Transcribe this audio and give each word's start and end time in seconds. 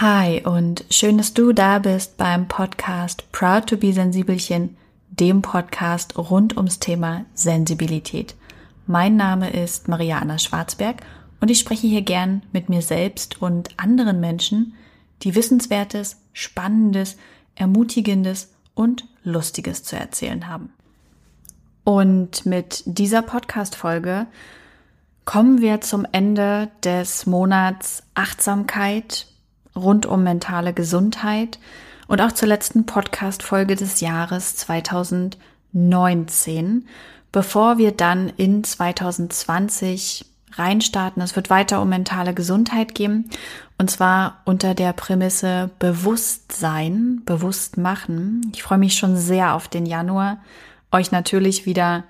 Hi 0.00 0.40
und 0.46 0.86
schön, 0.88 1.18
dass 1.18 1.34
du 1.34 1.52
da 1.52 1.78
bist 1.78 2.16
beim 2.16 2.48
Podcast 2.48 3.30
Proud 3.32 3.66
to 3.66 3.76
be 3.76 3.92
Sensibelchen, 3.92 4.78
dem 5.10 5.42
Podcast 5.42 6.16
rund 6.16 6.56
ums 6.56 6.78
Thema 6.78 7.26
Sensibilität. 7.34 8.34
Mein 8.86 9.16
Name 9.16 9.50
ist 9.50 9.88
Maria 9.88 10.18
Anna 10.18 10.38
Schwarzberg 10.38 11.02
und 11.42 11.50
ich 11.50 11.58
spreche 11.58 11.86
hier 11.86 12.00
gern 12.00 12.40
mit 12.50 12.70
mir 12.70 12.80
selbst 12.80 13.42
und 13.42 13.78
anderen 13.78 14.20
Menschen, 14.20 14.72
die 15.20 15.34
Wissenswertes, 15.34 16.16
Spannendes, 16.32 17.18
Ermutigendes 17.54 18.54
und 18.72 19.06
Lustiges 19.22 19.82
zu 19.82 19.96
erzählen 19.96 20.48
haben. 20.48 20.72
Und 21.84 22.46
mit 22.46 22.84
dieser 22.86 23.20
Podcast-Folge 23.20 24.28
kommen 25.26 25.60
wir 25.60 25.82
zum 25.82 26.06
Ende 26.10 26.70
des 26.84 27.26
Monats 27.26 28.02
Achtsamkeit 28.14 29.26
rund 29.80 30.06
um 30.06 30.22
mentale 30.22 30.72
Gesundheit 30.72 31.58
und 32.06 32.20
auch 32.20 32.30
zur 32.32 32.46
letzten 32.48 32.86
Podcast-Folge 32.86 33.74
des 33.76 34.00
Jahres 34.00 34.56
2019, 34.56 36.86
bevor 37.32 37.78
wir 37.78 37.92
dann 37.92 38.32
in 38.36 38.64
2020 38.64 40.26
reinstarten. 40.52 41.22
Es 41.22 41.36
wird 41.36 41.50
weiter 41.50 41.80
um 41.80 41.88
mentale 41.88 42.34
Gesundheit 42.34 42.94
gehen 42.94 43.30
und 43.78 43.90
zwar 43.90 44.42
unter 44.44 44.74
der 44.74 44.92
Prämisse 44.92 45.70
Bewusstsein, 45.78 47.22
bewusst 47.24 47.78
machen. 47.78 48.50
Ich 48.54 48.62
freue 48.62 48.78
mich 48.78 48.94
schon 48.94 49.16
sehr 49.16 49.54
auf 49.54 49.68
den 49.68 49.86
Januar, 49.86 50.38
euch 50.92 51.12
natürlich 51.12 51.66
wieder 51.66 52.04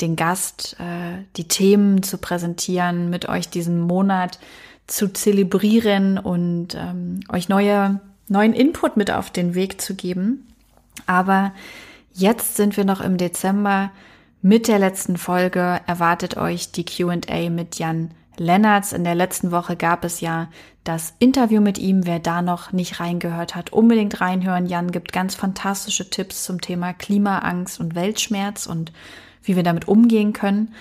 den 0.00 0.16
Gast, 0.16 0.76
äh, 0.78 1.24
die 1.36 1.48
Themen 1.48 2.02
zu 2.02 2.18
präsentieren, 2.18 3.08
mit 3.08 3.28
euch 3.28 3.48
diesen 3.48 3.80
Monat 3.80 4.38
zu 4.86 5.12
zelebrieren 5.12 6.18
und 6.18 6.74
ähm, 6.74 7.20
euch 7.32 7.48
neue, 7.48 8.00
neuen 8.28 8.52
Input 8.52 8.96
mit 8.96 9.10
auf 9.10 9.30
den 9.30 9.54
Weg 9.54 9.80
zu 9.80 9.94
geben. 9.94 10.46
Aber 11.06 11.52
jetzt 12.12 12.56
sind 12.56 12.76
wir 12.76 12.84
noch 12.84 13.00
im 13.00 13.16
Dezember. 13.16 13.90
Mit 14.42 14.68
der 14.68 14.78
letzten 14.78 15.16
Folge 15.16 15.80
erwartet 15.86 16.36
euch 16.36 16.70
die 16.70 16.84
QA 16.84 17.50
mit 17.50 17.78
Jan 17.78 18.10
Lennartz. 18.36 18.92
In 18.92 19.04
der 19.04 19.14
letzten 19.14 19.50
Woche 19.50 19.76
gab 19.76 20.04
es 20.04 20.20
ja 20.20 20.48
das 20.84 21.14
Interview 21.18 21.60
mit 21.60 21.78
ihm. 21.78 22.06
Wer 22.06 22.20
da 22.20 22.42
noch 22.42 22.72
nicht 22.72 23.00
reingehört 23.00 23.56
hat, 23.56 23.72
unbedingt 23.72 24.20
reinhören. 24.20 24.66
Jan 24.66 24.92
gibt 24.92 25.12
ganz 25.12 25.34
fantastische 25.34 26.10
Tipps 26.10 26.44
zum 26.44 26.60
Thema 26.60 26.92
Klimaangst 26.92 27.80
und 27.80 27.94
Weltschmerz 27.94 28.66
und 28.66 28.92
wie 29.42 29.56
wir 29.56 29.62
damit 29.62 29.88
umgehen 29.88 30.32
können. 30.32 30.74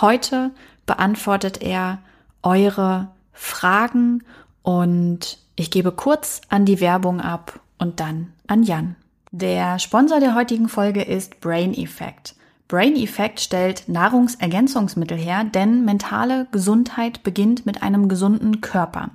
Heute 0.00 0.50
beantwortet 0.86 1.60
er 1.62 1.98
eure 2.42 3.08
Fragen 3.36 4.24
und 4.62 5.38
ich 5.54 5.70
gebe 5.70 5.92
kurz 5.92 6.40
an 6.48 6.64
die 6.64 6.80
Werbung 6.80 7.20
ab 7.20 7.60
und 7.78 8.00
dann 8.00 8.32
an 8.46 8.62
Jan. 8.62 8.96
Der 9.30 9.78
Sponsor 9.78 10.18
der 10.18 10.34
heutigen 10.34 10.68
Folge 10.68 11.02
ist 11.02 11.40
Brain 11.40 11.74
Effect. 11.74 12.34
Brain 12.68 12.96
Effect 12.96 13.40
stellt 13.40 13.88
Nahrungsergänzungsmittel 13.88 15.16
her, 15.16 15.44
denn 15.44 15.84
mentale 15.84 16.48
Gesundheit 16.50 17.22
beginnt 17.22 17.64
mit 17.64 17.82
einem 17.82 18.08
gesunden 18.08 18.60
Körper. 18.60 19.10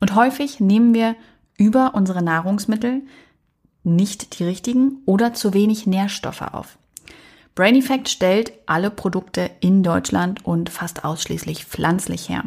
Und 0.00 0.14
häufig 0.14 0.60
nehmen 0.60 0.94
wir 0.94 1.16
über 1.56 1.94
unsere 1.94 2.22
Nahrungsmittel 2.22 3.02
nicht 3.84 4.38
die 4.38 4.44
richtigen 4.44 5.02
oder 5.04 5.34
zu 5.34 5.52
wenig 5.52 5.86
Nährstoffe 5.86 6.42
auf. 6.42 6.78
Brain 7.58 7.74
Effect 7.74 8.08
stellt 8.08 8.52
alle 8.66 8.88
Produkte 8.88 9.50
in 9.58 9.82
Deutschland 9.82 10.46
und 10.46 10.70
fast 10.70 11.04
ausschließlich 11.04 11.64
pflanzlich 11.64 12.28
her. 12.28 12.44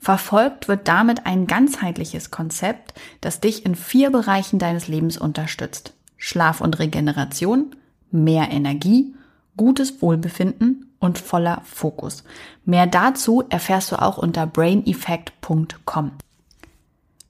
Verfolgt 0.00 0.66
wird 0.66 0.88
damit 0.88 1.26
ein 1.26 1.46
ganzheitliches 1.46 2.32
Konzept, 2.32 2.92
das 3.20 3.38
dich 3.38 3.64
in 3.64 3.76
vier 3.76 4.10
Bereichen 4.10 4.58
deines 4.58 4.88
Lebens 4.88 5.16
unterstützt. 5.16 5.94
Schlaf 6.16 6.60
und 6.60 6.80
Regeneration, 6.80 7.76
mehr 8.10 8.50
Energie, 8.50 9.14
gutes 9.56 10.02
Wohlbefinden 10.02 10.92
und 10.98 11.20
voller 11.20 11.62
Fokus. 11.64 12.24
Mehr 12.64 12.88
dazu 12.88 13.44
erfährst 13.48 13.92
du 13.92 14.02
auch 14.02 14.18
unter 14.18 14.48
braineffect.com. 14.48 16.10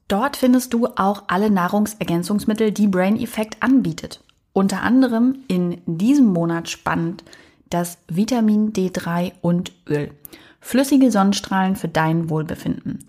Dort 0.08 0.38
findest 0.38 0.72
du 0.72 0.86
auch 0.96 1.24
alle 1.26 1.50
Nahrungsergänzungsmittel, 1.50 2.72
die 2.72 2.88
Brain 2.88 3.20
Effect 3.20 3.62
anbietet. 3.62 4.24
Unter 4.52 4.82
anderem 4.82 5.38
in 5.48 5.80
diesem 5.86 6.26
Monat 6.26 6.68
spannend 6.68 7.24
das 7.70 7.98
Vitamin 8.08 8.72
D3 8.72 9.32
und 9.40 9.72
Öl. 9.88 10.10
Flüssige 10.60 11.10
Sonnenstrahlen 11.10 11.76
für 11.76 11.88
dein 11.88 12.28
Wohlbefinden. 12.28 13.00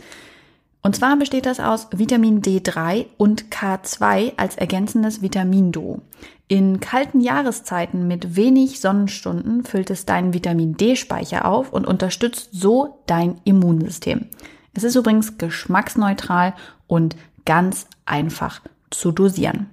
Und 0.82 0.96
zwar 0.96 1.16
besteht 1.16 1.46
das 1.46 1.60
aus 1.60 1.88
Vitamin 1.92 2.42
D3 2.42 3.06
und 3.18 3.46
K2 3.50 4.34
als 4.38 4.58
ergänzendes 4.58 5.22
Vitaminduo. 5.22 6.02
In 6.50 6.82
kalten 6.82 7.22
Jahreszeiten 7.22 8.08
mit 8.08 8.36
wenig 8.36 8.82
Sonnenstunden 8.82 9.64
füllt 9.64 9.90
es 9.90 10.06
deinen 10.06 10.34
Vitamin 10.34 10.76
D-Speicher 10.76 11.46
auf 11.46 11.72
und 11.72 11.88
unterstützt 11.88 12.50
so 12.52 13.00
dein 13.06 13.40
Immunsystem. 13.46 14.28
Es 14.74 14.84
ist 14.84 14.96
übrigens 14.96 15.38
geschmacksneutral 15.38 16.54
und 16.88 17.16
ganz 17.46 17.88
einfach 18.06 18.62
zu 18.90 19.12
dosieren. 19.12 19.73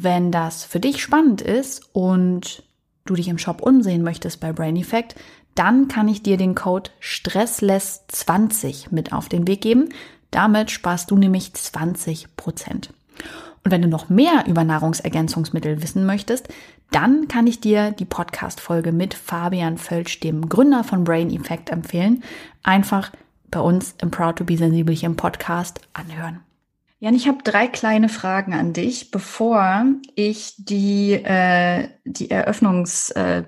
Wenn 0.00 0.30
das 0.30 0.62
für 0.62 0.78
dich 0.78 1.02
spannend 1.02 1.42
ist 1.42 1.90
und 1.92 2.62
du 3.04 3.14
dich 3.14 3.26
im 3.26 3.36
Shop 3.36 3.60
umsehen 3.60 4.04
möchtest 4.04 4.38
bei 4.38 4.52
Brain 4.52 4.76
Effect, 4.76 5.16
dann 5.56 5.88
kann 5.88 6.06
ich 6.06 6.22
dir 6.22 6.36
den 6.36 6.54
Code 6.54 6.90
Stressless20 7.02 8.92
mit 8.92 9.12
auf 9.12 9.28
den 9.28 9.48
Weg 9.48 9.60
geben. 9.60 9.88
Damit 10.30 10.70
sparst 10.70 11.10
du 11.10 11.16
nämlich 11.16 11.52
20 11.52 12.36
Prozent. 12.36 12.94
Und 13.64 13.72
wenn 13.72 13.82
du 13.82 13.88
noch 13.88 14.08
mehr 14.08 14.44
über 14.46 14.62
Nahrungsergänzungsmittel 14.62 15.82
wissen 15.82 16.06
möchtest, 16.06 16.46
dann 16.92 17.26
kann 17.26 17.48
ich 17.48 17.60
dir 17.60 17.90
die 17.90 18.04
Podcast-Folge 18.04 18.92
mit 18.92 19.14
Fabian 19.14 19.78
Völsch, 19.78 20.20
dem 20.20 20.48
Gründer 20.48 20.84
von 20.84 21.02
Brain 21.02 21.34
Effect, 21.34 21.70
empfehlen. 21.70 22.22
Einfach 22.62 23.10
bei 23.50 23.58
uns 23.58 23.96
im 24.00 24.12
Proud 24.12 24.36
to 24.36 24.44
be 24.44 24.56
Sensibelchen 24.56 25.16
Podcast 25.16 25.80
anhören. 25.92 26.38
Jan, 27.00 27.14
ich 27.14 27.28
habe 27.28 27.44
drei 27.44 27.68
kleine 27.68 28.08
Fragen 28.08 28.54
an 28.54 28.72
dich, 28.72 29.12
bevor 29.12 29.84
ich 30.16 30.54
die, 30.58 31.12
äh, 31.12 31.90
die 32.04 32.28
Eröffnungsrunde, 32.28 33.46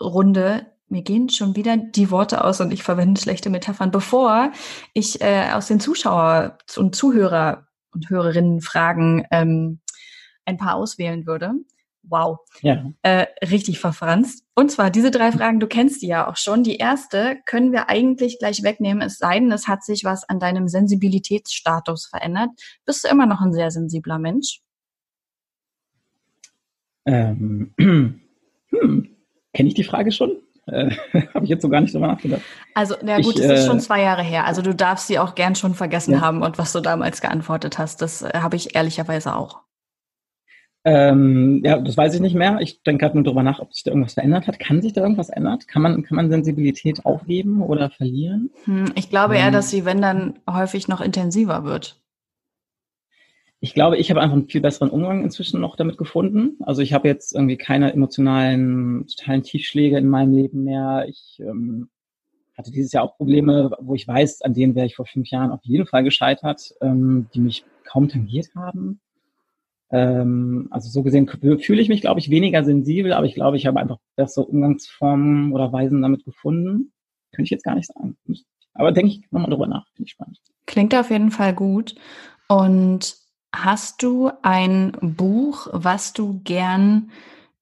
äh, 0.00 0.64
mir 0.88 1.02
gehen 1.02 1.28
schon 1.28 1.56
wieder 1.56 1.76
die 1.76 2.10
Worte 2.10 2.42
aus 2.42 2.60
und 2.62 2.72
ich 2.72 2.82
verwende 2.82 3.20
schlechte 3.20 3.50
Metaphern, 3.50 3.90
bevor 3.90 4.52
ich 4.94 5.20
äh, 5.20 5.50
aus 5.52 5.66
den 5.66 5.78
Zuschauer 5.78 6.56
und 6.76 6.94
Zuhörer 6.94 7.66
und 7.92 8.08
Hörerinnen 8.08 8.62
Fragen 8.62 9.26
ähm, 9.30 9.80
ein 10.46 10.56
paar 10.56 10.76
auswählen 10.76 11.26
würde. 11.26 11.52
Wow. 12.08 12.38
Ja. 12.60 12.92
Äh, 13.02 13.26
richtig 13.44 13.78
verfranst. 13.78 14.44
Und 14.54 14.70
zwar 14.70 14.90
diese 14.90 15.10
drei 15.10 15.32
Fragen, 15.32 15.60
du 15.60 15.66
kennst 15.66 16.02
die 16.02 16.06
ja 16.06 16.28
auch 16.28 16.36
schon. 16.36 16.62
Die 16.62 16.76
erste 16.76 17.36
können 17.46 17.72
wir 17.72 17.88
eigentlich 17.88 18.38
gleich 18.38 18.62
wegnehmen, 18.62 19.02
es 19.02 19.18
sei 19.18 19.38
denn, 19.38 19.52
es 19.52 19.68
hat 19.68 19.84
sich 19.84 20.04
was 20.04 20.28
an 20.28 20.38
deinem 20.38 20.68
Sensibilitätsstatus 20.68 22.06
verändert. 22.06 22.50
Bist 22.84 23.04
du 23.04 23.08
immer 23.08 23.26
noch 23.26 23.40
ein 23.40 23.52
sehr 23.52 23.70
sensibler 23.70 24.18
Mensch? 24.18 24.60
Ähm, 27.06 27.74
hm, 27.78 28.20
kenne 29.52 29.68
ich 29.68 29.74
die 29.74 29.84
Frage 29.84 30.12
schon? 30.12 30.36
Äh, 30.66 30.90
Habe 31.34 31.44
ich 31.44 31.50
jetzt 31.50 31.62
so 31.62 31.68
gar 31.68 31.80
nicht 31.80 31.94
drüber 31.94 32.08
nachgedacht. 32.08 32.42
Also, 32.74 32.96
na 33.02 33.20
gut, 33.20 33.38
es 33.38 33.46
äh, 33.46 33.54
ist 33.54 33.66
schon 33.66 33.80
zwei 33.80 34.02
Jahre 34.02 34.22
her. 34.22 34.44
Also 34.46 34.62
du 34.62 34.74
darfst 34.74 35.06
sie 35.06 35.18
auch 35.18 35.34
gern 35.34 35.54
schon 35.54 35.74
vergessen 35.74 36.14
ja. 36.14 36.20
haben 36.20 36.42
und 36.42 36.58
was 36.58 36.72
du 36.72 36.80
damals 36.80 37.20
geantwortet 37.20 37.78
hast. 37.78 38.02
Das 38.02 38.22
äh, 38.22 38.30
habe 38.34 38.56
ich 38.56 38.74
ehrlicherweise 38.74 39.34
auch. 39.36 39.65
Ähm, 40.88 41.62
ja, 41.64 41.80
das 41.80 41.96
weiß 41.96 42.14
ich 42.14 42.20
nicht 42.20 42.36
mehr. 42.36 42.60
Ich 42.60 42.84
denke 42.84 43.02
gerade 43.04 43.16
nur 43.16 43.24
darüber 43.24 43.42
nach, 43.42 43.58
ob 43.58 43.74
sich 43.74 43.82
da 43.82 43.90
irgendwas 43.90 44.14
verändert 44.14 44.46
hat. 44.46 44.60
Kann 44.60 44.82
sich 44.82 44.92
da 44.92 45.00
irgendwas 45.00 45.30
ändern? 45.30 45.58
Kann 45.66 45.82
man, 45.82 46.04
kann 46.04 46.14
man 46.14 46.30
Sensibilität 46.30 47.04
aufgeben 47.04 47.60
oder 47.60 47.90
verlieren? 47.90 48.50
Hm, 48.66 48.92
ich 48.94 49.10
glaube 49.10 49.34
ähm, 49.34 49.40
eher, 49.40 49.50
dass 49.50 49.68
sie, 49.68 49.84
wenn 49.84 50.00
dann, 50.00 50.38
häufig 50.48 50.86
noch 50.86 51.00
intensiver 51.00 51.64
wird. 51.64 52.00
Ich 53.58 53.74
glaube, 53.74 53.96
ich 53.96 54.10
habe 54.10 54.20
einfach 54.20 54.36
einen 54.36 54.48
viel 54.48 54.60
besseren 54.60 54.90
Umgang 54.90 55.24
inzwischen 55.24 55.60
noch 55.60 55.74
damit 55.74 55.98
gefunden. 55.98 56.56
Also 56.60 56.82
ich 56.82 56.92
habe 56.92 57.08
jetzt 57.08 57.34
irgendwie 57.34 57.56
keine 57.56 57.92
emotionalen, 57.92 59.08
totalen 59.08 59.42
Tiefschläge 59.42 59.98
in 59.98 60.08
meinem 60.08 60.34
Leben 60.34 60.62
mehr. 60.62 61.06
Ich 61.08 61.40
ähm, 61.40 61.88
hatte 62.56 62.70
dieses 62.70 62.92
Jahr 62.92 63.02
auch 63.02 63.16
Probleme, 63.16 63.72
wo 63.80 63.96
ich 63.96 64.06
weiß, 64.06 64.42
an 64.42 64.54
denen 64.54 64.76
wäre 64.76 64.86
ich 64.86 64.94
vor 64.94 65.06
fünf 65.06 65.30
Jahren 65.30 65.50
auf 65.50 65.64
jeden 65.64 65.86
Fall 65.86 66.04
gescheitert, 66.04 66.74
ähm, 66.80 67.26
die 67.34 67.40
mich 67.40 67.64
kaum 67.82 68.08
tangiert 68.08 68.54
haben. 68.54 69.00
Ähm, 69.90 70.68
also 70.70 70.88
so 70.88 71.02
gesehen 71.02 71.28
fühle 71.28 71.80
ich 71.80 71.88
mich, 71.88 72.00
glaube 72.00 72.20
ich, 72.20 72.30
weniger 72.30 72.64
sensibel, 72.64 73.12
aber 73.12 73.26
ich 73.26 73.34
glaube, 73.34 73.56
ich 73.56 73.66
habe 73.66 73.78
einfach 73.80 73.98
bessere 74.16 74.44
Umgangsformen 74.44 75.52
oder 75.52 75.72
Weisen 75.72 76.02
damit 76.02 76.24
gefunden. 76.24 76.92
Könnte 77.32 77.44
ich 77.44 77.50
jetzt 77.50 77.64
gar 77.64 77.74
nicht 77.74 77.86
sagen. 77.92 78.16
Aber 78.74 78.92
denke 78.92 79.12
ich 79.12 79.30
nochmal 79.30 79.50
drüber 79.50 79.66
nach. 79.66 79.86
Finde 79.94 80.06
ich 80.06 80.12
spannend. 80.12 80.38
Klingt 80.66 80.94
auf 80.94 81.10
jeden 81.10 81.30
Fall 81.30 81.54
gut. 81.54 81.94
Und 82.48 83.16
hast 83.54 84.02
du 84.02 84.30
ein 84.42 84.92
Buch, 85.00 85.68
was 85.72 86.12
du 86.12 86.40
gern 86.44 87.10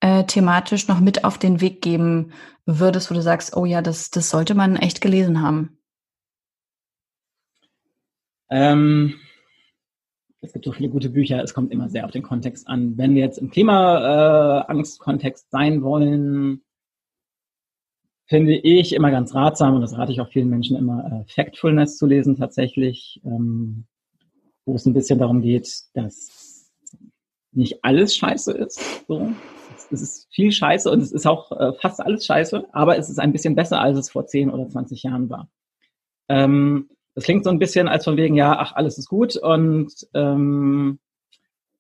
äh, 0.01 0.25
thematisch 0.25 0.89
noch 0.89 1.01
mit 1.01 1.25
auf 1.25 1.39
den 1.39 1.61
Weg 1.61 1.83
geben 1.83 2.33
würdest, 2.67 3.11
wo 3.11 3.15
du 3.15 3.23
sagst, 3.23 3.57
oh 3.57 3.65
ja, 3.65 3.83
das, 3.83 4.11
das 4.11 4.31
sollte 4.31 4.55
man 4.55 4.77
echt 4.77 5.01
gelesen 5.01 5.43
haben? 5.43 5.79
Ähm, 8.51 9.15
es 10.45 10.53
gibt 10.53 10.65
so 10.65 10.73
viele 10.73 10.89
gute 10.89 11.11
Bücher, 11.11 11.43
es 11.43 11.55
kommt 11.55 11.73
immer 11.73 11.89
sehr 11.89 12.05
auf 12.05 12.11
den 12.11 12.23
Kontext 12.23 12.69
an. 12.69 12.97
Wenn 12.99 13.15
wir 13.15 13.23
jetzt 13.23 13.39
im 13.39 13.51
Klimaangst-Kontext 13.51 15.51
sein 15.51 15.83
wollen, 15.83 16.63
finde 18.27 18.57
ich 18.57 18.95
immer 18.95 19.11
ganz 19.11 19.35
ratsam, 19.35 19.75
und 19.75 19.81
das 19.81 19.97
rate 19.97 20.13
ich 20.13 20.21
auch 20.21 20.29
vielen 20.29 20.49
Menschen 20.49 20.77
immer, 20.77 21.07
äh, 21.07 21.33
Factfulness 21.33 21.97
zu 21.97 22.07
lesen 22.07 22.37
tatsächlich, 22.37 23.21
ähm, 23.25 23.87
wo 24.67 24.75
es 24.75 24.87
ein 24.87 24.95
bisschen 24.95 25.19
darum 25.19 25.43
geht, 25.43 25.69
dass 25.95 26.71
nicht 27.53 27.85
alles 27.85 28.17
scheiße 28.17 28.53
ist. 28.53 29.07
So. 29.07 29.31
Es 29.91 30.03
ist 30.03 30.29
viel 30.33 30.51
scheiße 30.51 30.91
und 30.91 31.01
es 31.01 31.13
ist 31.13 31.27
auch 31.27 31.53
äh, 31.53 31.73
fast 31.75 32.01
alles 32.01 32.27
scheiße, 32.27 32.67
aber 32.73 32.99
es 32.99 33.11
ist 33.11 33.19
ein 33.19 33.33
bisschen 33.33 33.55
besser, 33.55 33.81
als 33.81 33.99
es 33.99 34.11
vor 34.11 34.27
10 34.27 34.51
oder 34.51 34.69
20 34.69 35.03
Jahren 35.03 35.31
war. 35.31 35.49
Ähm, 36.29 36.89
das 37.15 37.25
klingt 37.25 37.45
so 37.45 37.51
ein 37.51 37.59
bisschen 37.59 37.89
als 37.89 38.05
von 38.05 38.17
wegen, 38.17 38.35
ja, 38.35 38.59
ach, 38.59 38.75
alles 38.75 38.99
ist 38.99 39.09
gut 39.09 39.37
und 39.37 39.93
ähm, 40.15 40.99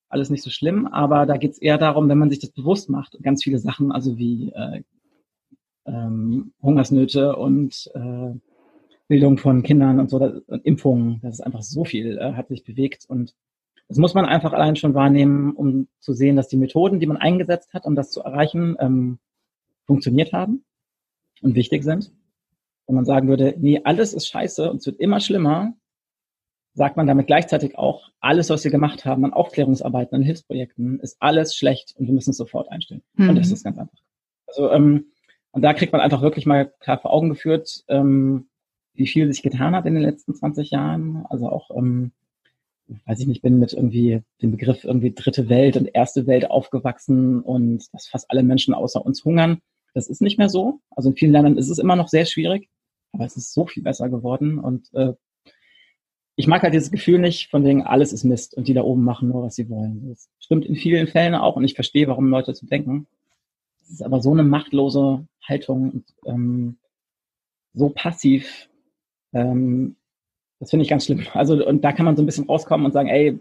alles 0.09 0.31
nicht 0.31 0.45
so 0.45 0.51
schlimm, 0.51 0.87
aber 0.87 1.27
da 1.27 1.37
geht 1.37 1.53
es 1.53 1.59
eher 1.59 1.79
darum, 1.79 2.09
wenn 2.09 2.19
man 2.19 2.31
sich 2.31 2.39
das 2.39 2.51
bewusst 2.51 2.89
macht, 2.89 3.19
ganz 3.23 3.43
viele 3.43 3.59
Sachen, 3.59 3.91
also 3.91 4.17
wie 4.17 4.53
äh, 4.53 4.83
ähm, 5.87 6.53
Hungersnöte 6.63 7.37
und 7.37 7.91
äh, 7.95 8.35
Bildung 9.09 9.39
von 9.39 9.63
Kindern 9.63 9.99
und 9.99 10.09
so, 10.09 10.19
das, 10.19 10.39
und 10.47 10.65
Impfungen, 10.65 11.21
das 11.23 11.35
ist 11.35 11.41
einfach 11.41 11.63
so 11.63 11.85
viel, 11.85 12.19
äh, 12.19 12.35
hat 12.35 12.49
sich 12.49 12.65
bewegt 12.65 13.05
und 13.09 13.35
das 13.89 13.99
muss 13.99 14.15
man 14.15 14.25
einfach 14.25 14.53
allein 14.53 14.77
schon 14.77 14.95
wahrnehmen, 14.95 15.53
um 15.53 15.89
zu 15.99 16.15
sehen, 16.15 16.37
dass 16.37 16.49
die 16.49 16.57
Methoden, 16.57 17.01
die 17.01 17.07
man 17.07 17.19
eingesetzt 17.19 17.75
hat, 17.75 17.85
um 17.85 17.97
das 17.97 18.11
zu 18.11 18.21
erreichen, 18.21 18.77
ähm, 18.79 19.19
funktioniert 19.85 20.33
haben 20.33 20.65
und 21.43 21.55
wichtig 21.55 21.85
sind. 21.85 22.13
Wenn 22.87 22.97
man 22.97 23.05
sagen 23.05 23.29
würde, 23.29 23.55
nee, 23.59 23.81
alles 23.83 24.13
ist 24.13 24.29
scheiße 24.29 24.71
und 24.71 24.79
es 24.79 24.87
wird 24.87 25.01
immer 25.01 25.21
schlimmer, 25.21 25.75
sagt 26.75 26.97
man 26.97 27.07
damit 27.07 27.27
gleichzeitig 27.27 27.79
auch, 27.79 28.11
alles, 28.21 28.51
was 28.51 28.65
wir 28.65 28.71
gemacht 28.71 29.05
haben 29.05 29.25
an 29.25 29.33
Aufklärungsarbeiten, 29.33 30.17
an 30.17 30.23
Hilfsprojekten, 30.23 31.01
ist 31.01 31.17
alles 31.21 31.55
schlecht 31.55 31.95
und 31.97 32.07
wir 32.07 32.15
müssen 32.15 32.31
es 32.31 32.37
sofort 32.37 32.71
einstellen. 32.71 33.03
Mhm. 33.15 33.31
Und 33.31 33.37
das 33.37 33.51
ist 33.51 33.65
ganz 33.65 33.79
einfach. 33.79 33.99
Also, 34.47 34.71
ähm, 34.71 35.07
und 35.53 35.63
da 35.63 35.73
kriegt 35.73 35.93
man 35.93 36.01
einfach 36.01 36.21
wirklich 36.21 36.47
mal 36.47 36.73
klar 36.81 36.99
vor 36.99 37.13
Augen 37.13 37.29
geführt, 37.29 37.85
ähm, 37.89 38.49
wie 38.93 39.07
viel 39.07 39.33
sich 39.33 39.43
getan 39.43 39.75
hat 39.75 39.87
in 39.87 39.95
den 39.95 40.03
letzten 40.03 40.35
20 40.35 40.71
Jahren. 40.71 41.25
Also 41.29 41.49
auch, 41.49 41.71
ähm, 41.77 42.13
weiß 43.07 43.21
ich 43.21 43.27
nicht, 43.27 43.43
bin 43.43 43.59
mit 43.59 43.73
irgendwie 43.73 44.23
dem 44.43 44.51
Begriff 44.51 44.85
irgendwie 44.85 45.15
dritte 45.15 45.49
Welt 45.49 45.77
und 45.77 45.87
erste 45.95 46.27
Welt 46.27 46.51
aufgewachsen 46.51 47.41
und 47.41 47.93
dass 47.95 48.09
fast 48.09 48.31
alle 48.31 48.43
Menschen 48.43 48.75
außer 48.75 49.05
uns 49.05 49.25
hungern. 49.25 49.59
Das 49.95 50.09
ist 50.09 50.21
nicht 50.21 50.39
mehr 50.39 50.49
so. 50.49 50.81
Also 50.91 51.11
in 51.11 51.17
vielen 51.17 51.33
Ländern 51.33 51.57
ist 51.57 51.71
es 51.71 51.79
immer 51.79 51.95
noch 51.95 52.09
sehr 52.09 52.27
schwierig, 52.27 52.69
aber 53.15 53.25
es 53.25 53.37
ist 53.37 53.55
so 53.55 53.67
viel 53.67 53.83
besser 53.83 54.09
geworden 54.11 54.59
und 54.59 54.93
äh, 54.93 55.15
ich 56.37 56.49
mag 56.49 56.63
halt 56.63 56.75
dieses 56.75 56.91
Gefühl 56.91 57.21
nicht, 57.21 57.51
von 57.51 57.65
wegen 57.65 57.83
alles 57.85 58.13
ist 58.13 58.25
Mist 58.25 58.57
und 58.57 58.67
die 58.67 58.75
da 58.75 58.83
oben 58.83 59.05
machen 59.05 59.29
nur, 59.29 59.45
was 59.45 59.55
sie 59.55 59.69
wollen. 59.71 60.09
Das 60.09 60.29
stimmt 60.41 60.67
in 60.67 60.75
vielen 60.75 61.07
Fällen 61.07 61.35
auch 61.35 61.57
und 61.57 61.65
ich 61.65 61.75
verstehe, 61.75 62.09
warum 62.09 62.29
Leute 62.29 62.55
so 62.55 62.67
denken. 62.67 63.07
Es 63.83 63.91
ist 63.91 64.03
aber 64.03 64.21
so 64.21 64.33
eine 64.33 64.43
machtlose 64.43 65.27
Haltung 65.43 65.91
und 65.91 66.05
ähm, 66.27 66.79
so 67.73 67.89
passiv. 67.91 68.69
Ähm, 69.33 69.97
das 70.59 70.71
finde 70.71 70.83
ich 70.83 70.91
ganz 70.91 71.05
schlimm. 71.05 71.25
Also 71.35 71.65
und 71.65 71.85
da 71.85 71.93
kann 71.93 72.07
man 72.07 72.17
so 72.17 72.23
ein 72.23 72.27
bisschen 72.27 72.47
rauskommen 72.47 72.87
und 72.87 72.93
sagen, 72.93 73.09
ey, 73.09 73.39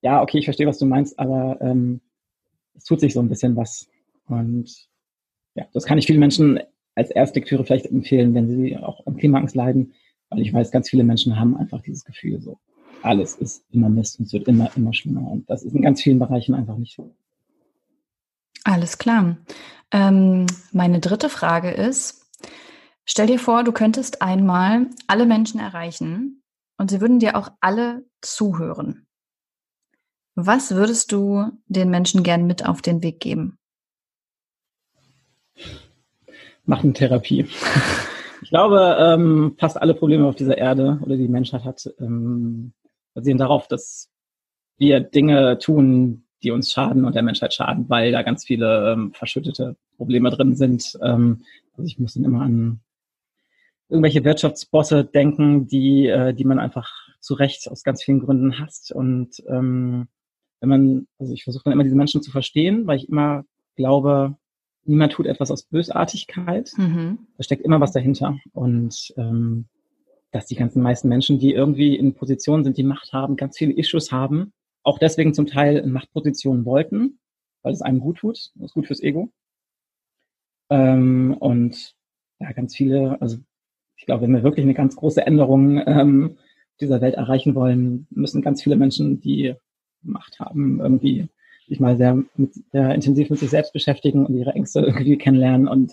ja, 0.00 0.22
okay, 0.22 0.38
ich 0.38 0.46
verstehe, 0.46 0.66
was 0.66 0.78
du 0.78 0.86
meinst, 0.86 1.18
aber 1.18 1.58
ähm, 1.60 2.00
es 2.74 2.84
tut 2.84 3.00
sich 3.00 3.12
so 3.12 3.20
ein 3.20 3.28
bisschen 3.28 3.56
was. 3.56 3.88
Und 4.26 4.88
ja, 5.54 5.66
das 5.74 5.84
kann 5.84 5.98
ich 5.98 6.06
vielen 6.06 6.20
Menschen 6.20 6.60
als 6.94 7.10
Erstlektüre 7.10 7.64
vielleicht 7.64 7.86
empfehlen, 7.86 8.34
wenn 8.34 8.48
sie 8.48 8.76
auch 8.76 9.06
am 9.06 9.16
Klimaangst 9.16 9.54
leiden, 9.54 9.94
weil 10.30 10.40
ich 10.40 10.52
weiß, 10.52 10.70
ganz 10.70 10.90
viele 10.90 11.04
Menschen 11.04 11.38
haben 11.38 11.56
einfach 11.56 11.82
dieses 11.82 12.04
Gefühl, 12.04 12.40
so 12.40 12.58
alles 13.02 13.36
ist 13.36 13.64
immer 13.70 13.88
Mist 13.88 14.18
und 14.18 14.26
es 14.26 14.32
wird 14.32 14.48
immer, 14.48 14.70
immer 14.76 14.92
schlimmer. 14.92 15.28
Und 15.30 15.48
das 15.50 15.62
ist 15.62 15.74
in 15.74 15.82
ganz 15.82 16.02
vielen 16.02 16.18
Bereichen 16.18 16.54
einfach 16.54 16.76
nicht 16.76 16.94
so. 16.94 17.14
Alles 18.64 18.98
klar. 18.98 19.36
Ähm, 19.90 20.46
meine 20.72 21.00
dritte 21.00 21.28
Frage 21.28 21.70
ist, 21.70 22.30
stell 23.04 23.26
dir 23.26 23.38
vor, 23.38 23.64
du 23.64 23.72
könntest 23.72 24.22
einmal 24.22 24.86
alle 25.06 25.26
Menschen 25.26 25.60
erreichen 25.60 26.42
und 26.78 26.90
sie 26.90 27.00
würden 27.00 27.18
dir 27.18 27.36
auch 27.36 27.50
alle 27.60 28.04
zuhören. 28.20 29.06
Was 30.34 30.74
würdest 30.74 31.12
du 31.12 31.50
den 31.66 31.90
Menschen 31.90 32.22
gern 32.22 32.46
mit 32.46 32.64
auf 32.64 32.80
den 32.80 33.02
Weg 33.02 33.20
geben? 33.20 33.58
Machen 36.64 36.94
Therapie. 36.94 37.46
Ich 38.42 38.50
glaube, 38.50 38.96
ähm, 38.98 39.54
fast 39.58 39.80
alle 39.80 39.94
Probleme 39.94 40.26
auf 40.26 40.34
dieser 40.34 40.58
Erde 40.58 40.98
oder 41.02 41.16
die 41.16 41.28
Menschheit 41.28 41.64
hat, 41.64 41.88
ähm, 42.00 42.72
basieren 43.14 43.38
darauf, 43.38 43.68
dass 43.68 44.10
wir 44.78 45.00
Dinge 45.00 45.58
tun, 45.58 46.24
die 46.42 46.50
uns 46.50 46.72
schaden 46.72 47.04
und 47.04 47.14
der 47.14 47.22
Menschheit 47.22 47.54
schaden, 47.54 47.88
weil 47.88 48.10
da 48.10 48.22
ganz 48.22 48.44
viele 48.44 48.92
ähm, 48.92 49.12
verschüttete 49.12 49.76
Probleme 49.96 50.30
drin 50.30 50.56
sind. 50.56 50.98
Ähm, 51.02 51.44
also 51.76 51.86
ich 51.86 51.98
muss 51.98 52.14
dann 52.14 52.24
immer 52.24 52.42
an 52.42 52.80
irgendwelche 53.88 54.24
Wirtschaftsbosse 54.24 55.04
denken, 55.04 55.68
die, 55.68 56.08
äh, 56.08 56.34
die 56.34 56.44
man 56.44 56.58
einfach 56.58 56.90
zu 57.20 57.34
Recht 57.34 57.70
aus 57.70 57.84
ganz 57.84 58.02
vielen 58.02 58.20
Gründen 58.20 58.58
hasst. 58.58 58.90
Und 58.90 59.42
ähm, 59.48 60.08
wenn 60.60 60.68
man, 60.68 61.06
also 61.18 61.32
ich 61.32 61.44
versuche 61.44 61.64
dann 61.64 61.74
immer 61.74 61.84
diese 61.84 61.96
Menschen 61.96 62.22
zu 62.22 62.30
verstehen, 62.30 62.86
weil 62.86 62.96
ich 62.96 63.08
immer 63.08 63.44
glaube, 63.76 64.36
niemand 64.84 65.12
tut 65.12 65.26
etwas 65.26 65.50
aus 65.50 65.64
Bösartigkeit. 65.64 66.72
Mhm. 66.76 67.18
Da 67.36 67.44
steckt 67.44 67.62
immer 67.62 67.80
was 67.80 67.92
dahinter. 67.92 68.38
Und 68.52 69.12
ähm, 69.16 69.66
dass 70.30 70.46
die 70.46 70.56
ganzen 70.56 70.82
meisten 70.82 71.08
Menschen, 71.08 71.38
die 71.38 71.52
irgendwie 71.52 71.96
in 71.96 72.14
Positionen 72.14 72.64
sind, 72.64 72.76
die 72.78 72.82
Macht 72.82 73.12
haben, 73.12 73.36
ganz 73.36 73.58
viele 73.58 73.74
Issues 73.74 74.10
haben, 74.10 74.52
auch 74.82 74.98
deswegen 74.98 75.34
zum 75.34 75.46
Teil 75.46 75.76
in 75.76 75.92
Machtpositionen 75.92 76.64
wollten, 76.64 77.18
weil 77.62 77.72
es 77.72 77.82
einem 77.82 78.00
gut 78.00 78.18
tut, 78.18 78.50
das 78.54 78.70
ist 78.70 78.74
gut 78.74 78.86
fürs 78.86 79.02
Ego. 79.02 79.30
Ähm, 80.70 81.36
und 81.38 81.94
ja, 82.40 82.52
ganz 82.52 82.74
viele, 82.74 83.20
also 83.20 83.36
ich 83.96 84.06
glaube, 84.06 84.22
wenn 84.22 84.34
wir 84.34 84.42
wirklich 84.42 84.64
eine 84.64 84.74
ganz 84.74 84.96
große 84.96 85.24
Änderung 85.24 85.78
ähm, 85.86 86.38
dieser 86.80 87.00
Welt 87.00 87.14
erreichen 87.14 87.54
wollen, 87.54 88.06
müssen 88.10 88.42
ganz 88.42 88.62
viele 88.62 88.76
Menschen, 88.76 89.20
die 89.20 89.54
Macht 90.02 90.40
haben, 90.40 90.80
irgendwie 90.80 91.28
sich 91.68 91.80
mal 91.80 91.96
sehr, 91.96 92.14
mit, 92.36 92.54
sehr 92.72 92.94
intensiv 92.94 93.30
mit 93.30 93.38
sich 93.38 93.50
selbst 93.50 93.72
beschäftigen 93.72 94.26
und 94.26 94.34
ihre 94.34 94.52
Ängste 94.52 94.80
irgendwie 94.80 95.18
kennenlernen. 95.18 95.68
Und 95.68 95.92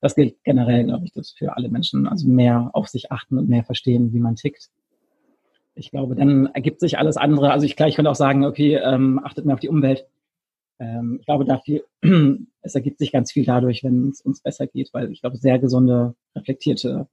das 0.00 0.14
gilt 0.14 0.42
generell, 0.44 0.84
glaube 0.84 1.04
ich, 1.04 1.12
das 1.12 1.30
für 1.30 1.56
alle 1.56 1.68
Menschen. 1.68 2.06
Also 2.06 2.28
mehr 2.28 2.70
auf 2.72 2.88
sich 2.88 3.12
achten 3.12 3.38
und 3.38 3.48
mehr 3.48 3.64
verstehen, 3.64 4.12
wie 4.12 4.20
man 4.20 4.36
tickt. 4.36 4.70
Ich 5.74 5.90
glaube, 5.90 6.14
dann 6.14 6.46
ergibt 6.46 6.80
sich 6.80 6.98
alles 6.98 7.16
andere. 7.16 7.52
Also 7.52 7.64
ich, 7.64 7.76
klar, 7.76 7.88
ich 7.88 7.96
könnte 7.96 8.10
auch 8.10 8.16
sagen, 8.16 8.44
okay, 8.44 8.76
ähm, 8.76 9.20
achtet 9.22 9.44
mehr 9.44 9.54
auf 9.54 9.60
die 9.60 9.68
Umwelt. 9.68 10.06
Ähm, 10.78 11.18
ich 11.20 11.26
glaube, 11.26 11.44
dafür, 11.44 11.84
es 12.62 12.74
ergibt 12.74 12.98
sich 12.98 13.12
ganz 13.12 13.32
viel 13.32 13.44
dadurch, 13.44 13.84
wenn 13.84 14.08
es 14.08 14.20
uns 14.20 14.40
besser 14.40 14.66
geht, 14.66 14.90
weil 14.92 15.10
ich 15.12 15.20
glaube, 15.20 15.36
sehr 15.36 15.58
gesunde, 15.58 16.14
reflektierte, 16.34 17.06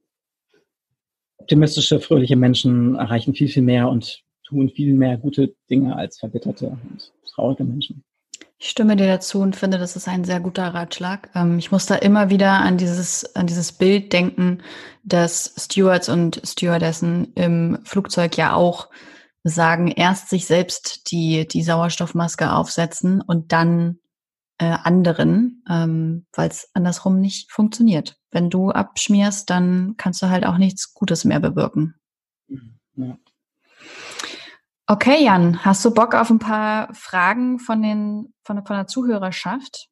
optimistische, 1.37 1.99
fröhliche 1.99 2.35
Menschen 2.35 2.95
erreichen 2.95 3.33
viel, 3.33 3.47
viel 3.47 3.63
mehr 3.63 3.89
und 3.89 4.23
tun 4.43 4.69
viel 4.69 4.93
mehr 4.93 5.17
gute 5.17 5.53
Dinge 5.69 5.95
als 5.95 6.19
verbitterte 6.19 6.77
und 6.89 7.11
traurige 7.37 7.63
Menschen. 7.63 8.03
Ich 8.59 8.69
stimme 8.69 8.95
dir 8.95 9.07
dazu 9.07 9.39
und 9.39 9.55
finde, 9.55 9.77
das 9.77 9.95
ist 9.95 10.07
ein 10.07 10.23
sehr 10.23 10.39
guter 10.39 10.73
Ratschlag. 10.73 11.29
Ähm, 11.35 11.59
ich 11.59 11.71
muss 11.71 11.85
da 11.85 11.95
immer 11.95 12.29
wieder 12.31 12.53
an 12.53 12.77
dieses, 12.77 13.35
an 13.35 13.45
dieses 13.45 13.71
Bild 13.71 14.11
denken, 14.13 14.63
dass 15.03 15.53
Stewards 15.57 16.09
und 16.09 16.41
Stewardessen 16.43 17.33
im 17.35 17.79
Flugzeug 17.83 18.35
ja 18.35 18.53
auch 18.53 18.89
sagen, 19.43 19.89
erst 19.89 20.29
sich 20.29 20.47
selbst 20.47 21.11
die, 21.11 21.47
die 21.47 21.61
Sauerstoffmaske 21.61 22.51
aufsetzen 22.51 23.21
und 23.21 23.51
dann 23.51 23.99
äh, 24.57 24.65
anderen, 24.65 25.63
ähm, 25.69 26.25
weil 26.33 26.49
es 26.49 26.69
andersrum 26.73 27.21
nicht 27.21 27.51
funktioniert. 27.51 28.17
Wenn 28.31 28.49
du 28.49 28.71
abschmierst, 28.71 29.49
dann 29.51 29.93
kannst 29.97 30.21
du 30.23 30.29
halt 30.29 30.47
auch 30.47 30.57
nichts 30.57 30.95
Gutes 30.95 31.25
mehr 31.25 31.39
bewirken. 31.39 31.93
Ja. 32.95 33.17
Okay, 34.89 35.21
Jan, 35.21 35.65
hast 35.65 35.83
du 35.83 35.93
Bock 35.93 36.15
auf 36.15 36.29
ein 36.29 36.39
paar 36.39 36.93
Fragen 36.93 37.59
von, 37.59 37.81
den, 37.81 38.33
von, 38.45 38.65
von 38.65 38.75
der 38.77 38.87
Zuhörerschaft? 38.87 39.89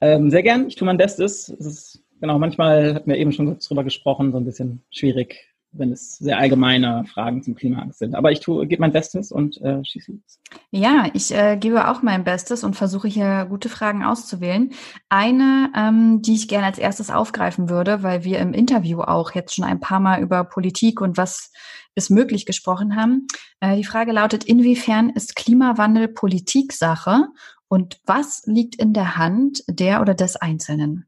Ähm, 0.00 0.30
sehr 0.30 0.44
gern, 0.44 0.68
ich 0.68 0.76
tue 0.76 0.86
mein 0.86 0.96
Bestes. 0.96 1.48
Es 1.48 1.66
ist, 1.66 2.04
genau, 2.20 2.38
manchmal 2.38 2.94
hatten 2.94 3.10
wir 3.10 3.16
eben 3.16 3.32
schon 3.32 3.46
kurz 3.46 3.66
drüber 3.66 3.82
gesprochen, 3.82 4.30
so 4.30 4.38
ein 4.38 4.44
bisschen 4.44 4.84
schwierig, 4.90 5.48
wenn 5.72 5.90
es 5.90 6.18
sehr 6.18 6.38
allgemeine 6.38 7.04
Fragen 7.12 7.42
zum 7.42 7.56
Klimaangst 7.56 7.98
sind. 7.98 8.14
Aber 8.14 8.30
ich 8.30 8.38
tue, 8.38 8.64
gebe 8.68 8.80
mein 8.80 8.92
Bestes 8.92 9.32
und 9.32 9.60
äh, 9.60 9.84
schieße 9.84 10.12
los. 10.12 10.38
Ja, 10.70 11.06
ich 11.12 11.34
äh, 11.34 11.56
gebe 11.56 11.88
auch 11.88 12.00
mein 12.00 12.22
Bestes 12.22 12.62
und 12.62 12.76
versuche 12.76 13.08
hier 13.08 13.46
gute 13.48 13.68
Fragen 13.68 14.04
auszuwählen. 14.04 14.70
Eine, 15.08 15.72
ähm, 15.76 16.22
die 16.22 16.34
ich 16.34 16.46
gerne 16.46 16.66
als 16.66 16.78
erstes 16.78 17.10
aufgreifen 17.10 17.68
würde, 17.68 18.04
weil 18.04 18.22
wir 18.22 18.38
im 18.38 18.52
Interview 18.52 19.00
auch 19.00 19.32
jetzt 19.32 19.56
schon 19.56 19.64
ein 19.64 19.80
paar 19.80 19.98
Mal 19.98 20.22
über 20.22 20.44
Politik 20.44 21.00
und 21.00 21.16
was 21.16 21.50
ist 21.98 22.08
möglich 22.08 22.46
gesprochen 22.46 22.96
haben. 22.96 23.26
Äh, 23.60 23.76
die 23.76 23.84
Frage 23.84 24.12
lautet, 24.12 24.44
inwiefern 24.44 25.10
ist 25.10 25.36
Klimawandel 25.36 26.08
Politiksache 26.08 27.26
und 27.68 28.00
was 28.06 28.42
liegt 28.46 28.76
in 28.76 28.94
der 28.94 29.18
Hand 29.18 29.62
der 29.68 30.00
oder 30.00 30.14
des 30.14 30.36
Einzelnen? 30.36 31.06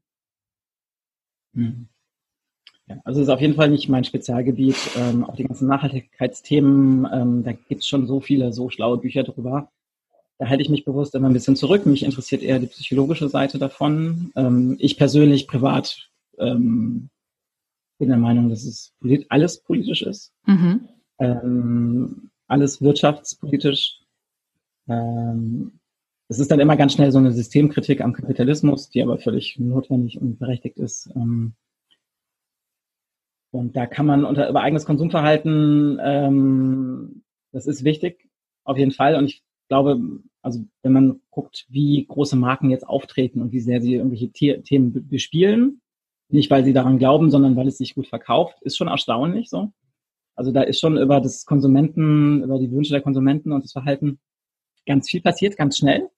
Hm. 1.55 1.87
Also 3.05 3.21
es 3.21 3.27
ist 3.27 3.33
auf 3.33 3.41
jeden 3.41 3.55
Fall 3.55 3.69
nicht 3.69 3.87
mein 3.89 4.03
Spezialgebiet. 4.03 4.75
Ähm, 4.97 5.23
auch 5.23 5.35
die 5.35 5.45
ganzen 5.45 5.67
Nachhaltigkeitsthemen, 5.67 7.07
ähm, 7.11 7.43
da 7.43 7.53
gibt 7.53 7.81
es 7.81 7.87
schon 7.87 8.05
so 8.05 8.19
viele, 8.19 8.51
so 8.51 8.69
schlaue 8.69 8.97
Bücher 8.97 9.23
drüber. 9.23 9.71
Da 10.37 10.47
halte 10.47 10.61
ich 10.61 10.69
mich 10.69 10.83
bewusst 10.83 11.15
immer 11.15 11.29
ein 11.29 11.33
bisschen 11.33 11.55
zurück. 11.55 11.85
Mich 11.85 12.03
interessiert 12.03 12.41
eher 12.41 12.59
die 12.59 12.67
psychologische 12.67 13.29
Seite 13.29 13.59
davon. 13.59 14.31
Ähm, 14.35 14.75
ich 14.79 14.97
persönlich 14.97 15.47
privat 15.47 16.09
bin 18.01 18.09
der 18.09 18.17
Meinung, 18.17 18.49
dass 18.49 18.63
es 18.63 18.95
polit 18.99 19.27
alles 19.29 19.61
politisch 19.61 20.01
ist. 20.01 20.33
Mhm. 20.47 20.89
Ähm, 21.19 22.31
alles 22.47 22.81
wirtschaftspolitisch. 22.81 24.01
Ähm, 24.89 25.79
es 26.27 26.39
ist 26.39 26.49
dann 26.49 26.59
immer 26.59 26.77
ganz 26.77 26.93
schnell 26.93 27.11
so 27.11 27.19
eine 27.19 27.31
Systemkritik 27.31 28.01
am 28.01 28.13
Kapitalismus, 28.13 28.89
die 28.89 29.03
aber 29.03 29.19
völlig 29.19 29.59
notwendig 29.59 30.19
und 30.19 30.39
berechtigt 30.39 30.79
ist. 30.79 31.11
Ähm, 31.15 31.53
und 33.51 33.75
da 33.75 33.85
kann 33.85 34.07
man 34.07 34.25
unter 34.25 34.49
über 34.49 34.61
eigenes 34.61 34.85
Konsumverhalten, 34.85 35.99
ähm, 36.01 37.23
das 37.51 37.67
ist 37.67 37.83
wichtig, 37.83 38.27
auf 38.63 38.79
jeden 38.79 38.93
Fall. 38.93 39.15
Und 39.15 39.25
ich 39.25 39.43
glaube, 39.69 40.01
also 40.41 40.65
wenn 40.81 40.93
man 40.93 41.21
guckt, 41.29 41.67
wie 41.69 42.03
große 42.07 42.35
Marken 42.35 42.71
jetzt 42.71 42.87
auftreten 42.87 43.41
und 43.41 43.51
wie 43.51 43.59
sehr 43.59 43.79
sie 43.79 43.93
irgendwelche 43.93 44.31
Themen 44.63 45.07
bespielen, 45.07 45.81
nicht 46.33 46.49
weil 46.49 46.63
sie 46.63 46.73
daran 46.73 46.99
glauben, 46.99 47.29
sondern 47.29 47.55
weil 47.55 47.67
es 47.67 47.77
sich 47.77 47.95
gut 47.95 48.07
verkauft, 48.07 48.61
ist 48.61 48.77
schon 48.77 48.87
erstaunlich 48.87 49.49
so. 49.49 49.71
Also 50.35 50.51
da 50.51 50.61
ist 50.61 50.79
schon 50.79 50.97
über 50.97 51.21
das 51.21 51.45
Konsumenten, 51.45 52.43
über 52.43 52.57
die 52.59 52.71
Wünsche 52.71 52.93
der 52.93 53.01
Konsumenten 53.01 53.51
und 53.51 53.63
das 53.63 53.73
Verhalten 53.73 54.19
ganz 54.85 55.09
viel 55.09 55.21
passiert, 55.21 55.57
ganz 55.57 55.77
schnell. 55.77 56.09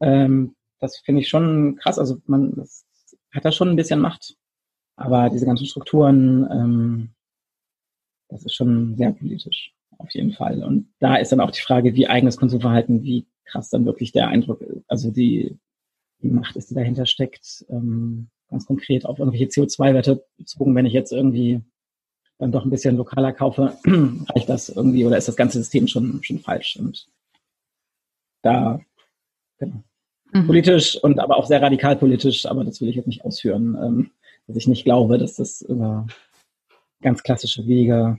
Ähm, 0.00 0.54
das 0.78 0.98
finde 0.98 1.22
ich 1.22 1.28
schon 1.28 1.76
krass. 1.76 1.98
Also 1.98 2.18
man 2.26 2.54
das 2.54 2.86
hat 3.32 3.44
da 3.44 3.52
schon 3.52 3.68
ein 3.68 3.76
bisschen 3.76 4.00
Macht. 4.00 4.36
Aber 4.96 5.28
diese 5.30 5.46
ganzen 5.46 5.66
Strukturen, 5.66 6.48
ähm, 6.50 7.10
das 8.28 8.44
ist 8.44 8.54
schon 8.54 8.96
sehr 8.96 9.12
politisch, 9.12 9.74
auf 9.98 10.10
jeden 10.10 10.32
Fall. 10.32 10.64
Und 10.64 10.92
da 11.00 11.16
ist 11.16 11.32
dann 11.32 11.40
auch 11.40 11.50
die 11.50 11.60
Frage, 11.60 11.94
wie 11.94 12.08
eigenes 12.08 12.38
Konsumverhalten, 12.38 13.02
wie 13.02 13.26
krass 13.44 13.68
dann 13.68 13.84
wirklich 13.84 14.12
der 14.12 14.28
Eindruck, 14.28 14.64
also 14.88 15.10
die, 15.10 15.58
die 16.22 16.30
Macht 16.30 16.56
ist, 16.56 16.70
die 16.70 16.74
dahinter 16.74 17.06
steckt, 17.06 17.64
ähm, 17.68 18.30
ganz 18.50 18.66
konkret 18.66 19.04
auf 19.06 19.18
irgendwelche 19.18 19.46
CO2-Werte 19.46 20.24
bezogen, 20.36 20.74
wenn 20.74 20.86
ich 20.86 20.92
jetzt 20.92 21.12
irgendwie 21.12 21.60
dann 22.38 22.52
doch 22.52 22.64
ein 22.64 22.70
bisschen 22.70 22.96
lokaler 22.96 23.32
kaufe, 23.32 23.76
reicht 24.28 24.48
das 24.48 24.68
irgendwie 24.68 25.04
oder 25.06 25.16
ist 25.16 25.28
das 25.28 25.36
ganze 25.36 25.58
System 25.58 25.88
schon, 25.88 26.22
schon 26.22 26.38
falsch? 26.38 26.76
Und 26.76 27.06
da, 28.42 28.80
genau. 29.58 29.82
Mhm. 30.32 30.46
Politisch 30.46 31.02
und 31.02 31.18
aber 31.18 31.36
auch 31.36 31.46
sehr 31.46 31.62
radikal 31.62 31.96
politisch, 31.96 32.46
aber 32.46 32.64
das 32.64 32.80
will 32.80 32.88
ich 32.88 32.96
jetzt 32.96 33.06
nicht 33.06 33.24
ausführen. 33.24 33.76
Ähm, 33.82 34.10
dass 34.46 34.56
ich 34.56 34.68
nicht 34.68 34.84
glaube, 34.84 35.18
dass 35.18 35.34
das 35.34 35.62
über 35.62 36.06
ganz 37.02 37.22
klassische 37.22 37.66
Wege 37.66 38.18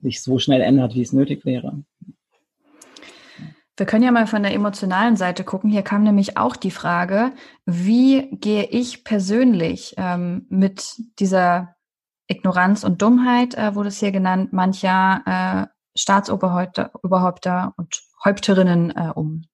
sich 0.00 0.22
so 0.22 0.38
schnell 0.38 0.60
ändert, 0.60 0.94
wie 0.94 1.02
es 1.02 1.12
nötig 1.12 1.44
wäre. 1.44 1.82
Wir 3.76 3.86
können 3.86 4.04
ja 4.04 4.12
mal 4.12 4.26
von 4.26 4.42
der 4.42 4.54
emotionalen 4.54 5.16
Seite 5.16 5.42
gucken. 5.42 5.70
Hier 5.70 5.82
kam 5.82 6.04
nämlich 6.04 6.36
auch 6.36 6.54
die 6.54 6.70
Frage, 6.70 7.32
wie 7.66 8.30
gehe 8.30 8.64
ich 8.64 9.02
persönlich 9.02 9.94
ähm, 9.96 10.46
mit 10.48 10.96
dieser 11.18 11.74
Ignoranz 12.28 12.84
und 12.84 13.02
Dummheit, 13.02 13.54
äh, 13.54 13.74
wurde 13.74 13.88
es 13.88 13.98
hier 13.98 14.12
genannt, 14.12 14.52
mancher 14.52 15.22
äh, 15.26 15.98
Staatsoberhäupter 15.98 17.74
und 17.76 18.02
Häupterinnen 18.24 18.90
äh, 18.90 19.10
um? 19.14 19.44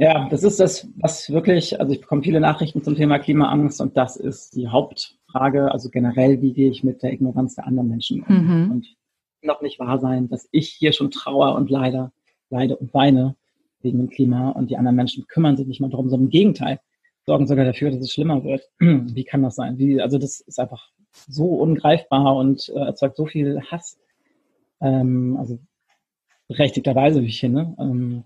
Ja, 0.00 0.28
das 0.28 0.44
ist 0.44 0.60
das, 0.60 0.88
was 0.96 1.30
wirklich, 1.30 1.80
also 1.80 1.92
ich 1.92 2.00
bekomme 2.00 2.22
viele 2.22 2.40
Nachrichten 2.40 2.82
zum 2.82 2.94
Thema 2.94 3.18
Klimaangst 3.18 3.80
und 3.80 3.96
das 3.96 4.16
ist 4.16 4.54
die 4.54 4.68
Hauptfrage, 4.68 5.72
also 5.72 5.90
generell, 5.90 6.40
wie 6.40 6.52
gehe 6.52 6.70
ich 6.70 6.84
mit 6.84 7.02
der 7.02 7.12
Ignoranz 7.12 7.56
der 7.56 7.66
anderen 7.66 7.88
Menschen 7.88 8.22
um? 8.22 8.34
Mhm. 8.34 8.70
Und 8.70 8.97
noch 9.42 9.62
nicht 9.62 9.78
wahr 9.78 9.98
sein, 9.98 10.28
dass 10.28 10.48
ich 10.52 10.70
hier 10.70 10.92
schon 10.92 11.10
trauer 11.10 11.54
und 11.54 11.70
leider, 11.70 12.12
leide 12.50 12.76
und 12.76 12.92
weine 12.94 13.36
wegen 13.80 13.98
dem 13.98 14.10
Klima 14.10 14.50
und 14.50 14.70
die 14.70 14.76
anderen 14.76 14.96
Menschen 14.96 15.26
kümmern 15.26 15.56
sich 15.56 15.66
nicht 15.66 15.80
mal 15.80 15.90
darum, 15.90 16.08
sondern 16.08 16.26
im 16.26 16.30
Gegenteil, 16.30 16.80
sorgen 17.26 17.46
sogar 17.46 17.64
dafür, 17.64 17.90
dass 17.90 18.00
es 18.00 18.12
schlimmer 18.12 18.42
wird. 18.42 18.62
Wie 18.78 19.24
kann 19.24 19.42
das 19.42 19.56
sein? 19.56 19.78
Wie, 19.78 20.00
also 20.00 20.18
das 20.18 20.40
ist 20.40 20.58
einfach 20.58 20.90
so 21.28 21.46
ungreifbar 21.46 22.36
und 22.36 22.68
äh, 22.70 22.78
erzeugt 22.78 23.16
so 23.16 23.26
viel 23.26 23.60
Hass. 23.70 23.98
Ähm, 24.80 25.36
also 25.38 25.58
berechtigterweise, 26.48 27.22
wie 27.22 27.26
ich 27.26 27.40
finde. 27.40 27.74
Ähm, 27.78 28.24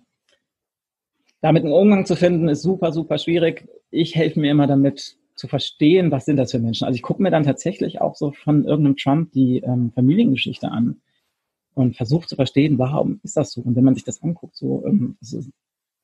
damit 1.41 1.65
einen 1.65 1.73
Umgang 1.73 2.07
zu 2.07 2.15
finden, 2.15 2.49
ist 2.49 2.63
super, 2.63 2.93
super 2.93 3.19
schwierig. 3.19 3.69
Ich 3.91 4.15
helfe 4.15 4.41
mir 4.41 4.53
immer 4.53 4.69
damit 4.69 5.17
zu 5.43 5.49
verstehen, 5.49 6.13
was 6.13 6.25
sind 6.25 6.37
das 6.37 6.53
für 6.53 6.61
Menschen. 6.61 6.85
Also 6.85 6.95
ich 6.95 7.03
gucke 7.03 7.21
mir 7.21 7.33
dann 7.33 7.43
tatsächlich 7.43 8.01
auch 8.01 8.15
so 8.15 8.31
von 8.31 8.65
irgendeinem 8.65 8.97
Trump 8.97 9.33
die 9.33 9.59
ähm, 9.59 9.91
Familiengeschichte 9.93 10.71
an 10.71 11.01
und 11.75 11.97
versuche 11.97 12.29
zu 12.29 12.37
verstehen, 12.37 12.79
warum 12.79 13.19
ist 13.25 13.37
das 13.37 13.51
so? 13.51 13.61
Und 13.61 13.75
wenn 13.75 13.83
man 13.83 13.97
sich 13.97 14.05
das 14.05 14.23
anguckt, 14.23 14.55
so 14.55 14.87
ähm, 14.87 15.17
es 15.21 15.33
ist, 15.33 15.51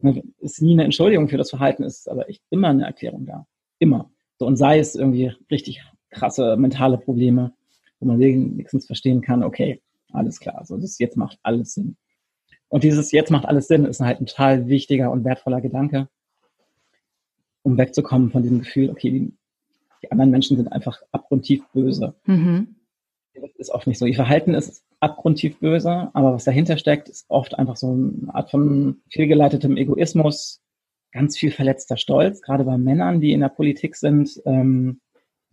ne, 0.01 0.25
ist 0.41 0.61
nie 0.61 0.73
eine 0.73 0.83
Entschuldigung 0.83 1.29
für 1.29 1.37
das 1.37 1.51
Verhalten, 1.51 1.85
ist 1.85 2.09
aber 2.09 2.29
echt 2.29 2.43
immer 2.51 2.71
eine 2.71 2.85
Erklärung 2.85 3.27
da. 3.27 3.47
Immer. 3.79 4.11
So, 4.41 4.47
und 4.47 4.57
sei 4.57 4.81
es 4.81 4.97
irgendwie 4.97 5.33
richtig 5.53 5.85
krasse 6.11 6.57
mentale 6.57 6.99
Probleme, 6.99 7.53
wo 8.01 8.07
man 8.07 8.19
wenigstens 8.19 8.87
verstehen 8.87 9.21
kann, 9.21 9.45
okay, 9.45 9.81
alles 10.13 10.41
klar, 10.41 10.65
so 10.65 10.77
das 10.79 10.99
jetzt 10.99 11.17
macht 11.17 11.39
alles 11.45 11.75
Sinn. 11.75 11.97
Und 12.67 12.83
dieses 12.83 13.13
jetzt 13.13 13.31
macht 13.31 13.47
alles 13.47 13.69
Sinn 13.69 13.85
ist 13.85 14.01
halt 14.01 14.21
ein 14.21 14.27
total 14.27 14.67
wichtiger 14.67 15.13
und 15.13 15.23
wertvoller 15.23 15.61
Gedanke, 15.61 16.09
um 17.69 17.79
wegzukommen 17.79 18.31
von 18.31 18.43
diesem 18.43 18.61
Gefühl, 18.61 18.91
okay, 18.91 19.11
die, 19.11 19.33
die 20.03 20.11
anderen 20.11 20.31
Menschen 20.31 20.57
sind 20.57 20.73
einfach 20.73 21.03
abgrundtief 21.13 21.63
böse. 21.73 22.15
Mhm. 22.25 22.77
Das 23.35 23.51
ist 23.57 23.71
oft 23.71 23.87
nicht 23.87 23.99
so. 23.99 24.07
Ihr 24.07 24.15
Verhalten 24.15 24.55
ist 24.55 24.83
abgrundtief 25.01 25.59
böse, 25.61 26.11
aber 26.13 26.33
was 26.33 26.45
dahinter 26.45 26.77
steckt, 26.77 27.09
ist 27.09 27.27
oft 27.29 27.57
einfach 27.59 27.77
so 27.77 27.93
eine 27.93 28.35
Art 28.35 28.51
von 28.51 29.03
fehlgeleitetem 29.11 29.77
Egoismus, 29.77 30.61
ganz 31.13 31.39
viel 31.39 31.51
verletzter 31.51 31.97
Stolz, 31.97 32.41
gerade 32.41 32.65
bei 32.65 32.79
Männern, 32.79 33.21
die 33.21 33.33
in 33.33 33.41
der 33.41 33.49
Politik 33.49 33.97
sind. 33.97 34.41
Ähm, 34.45 35.01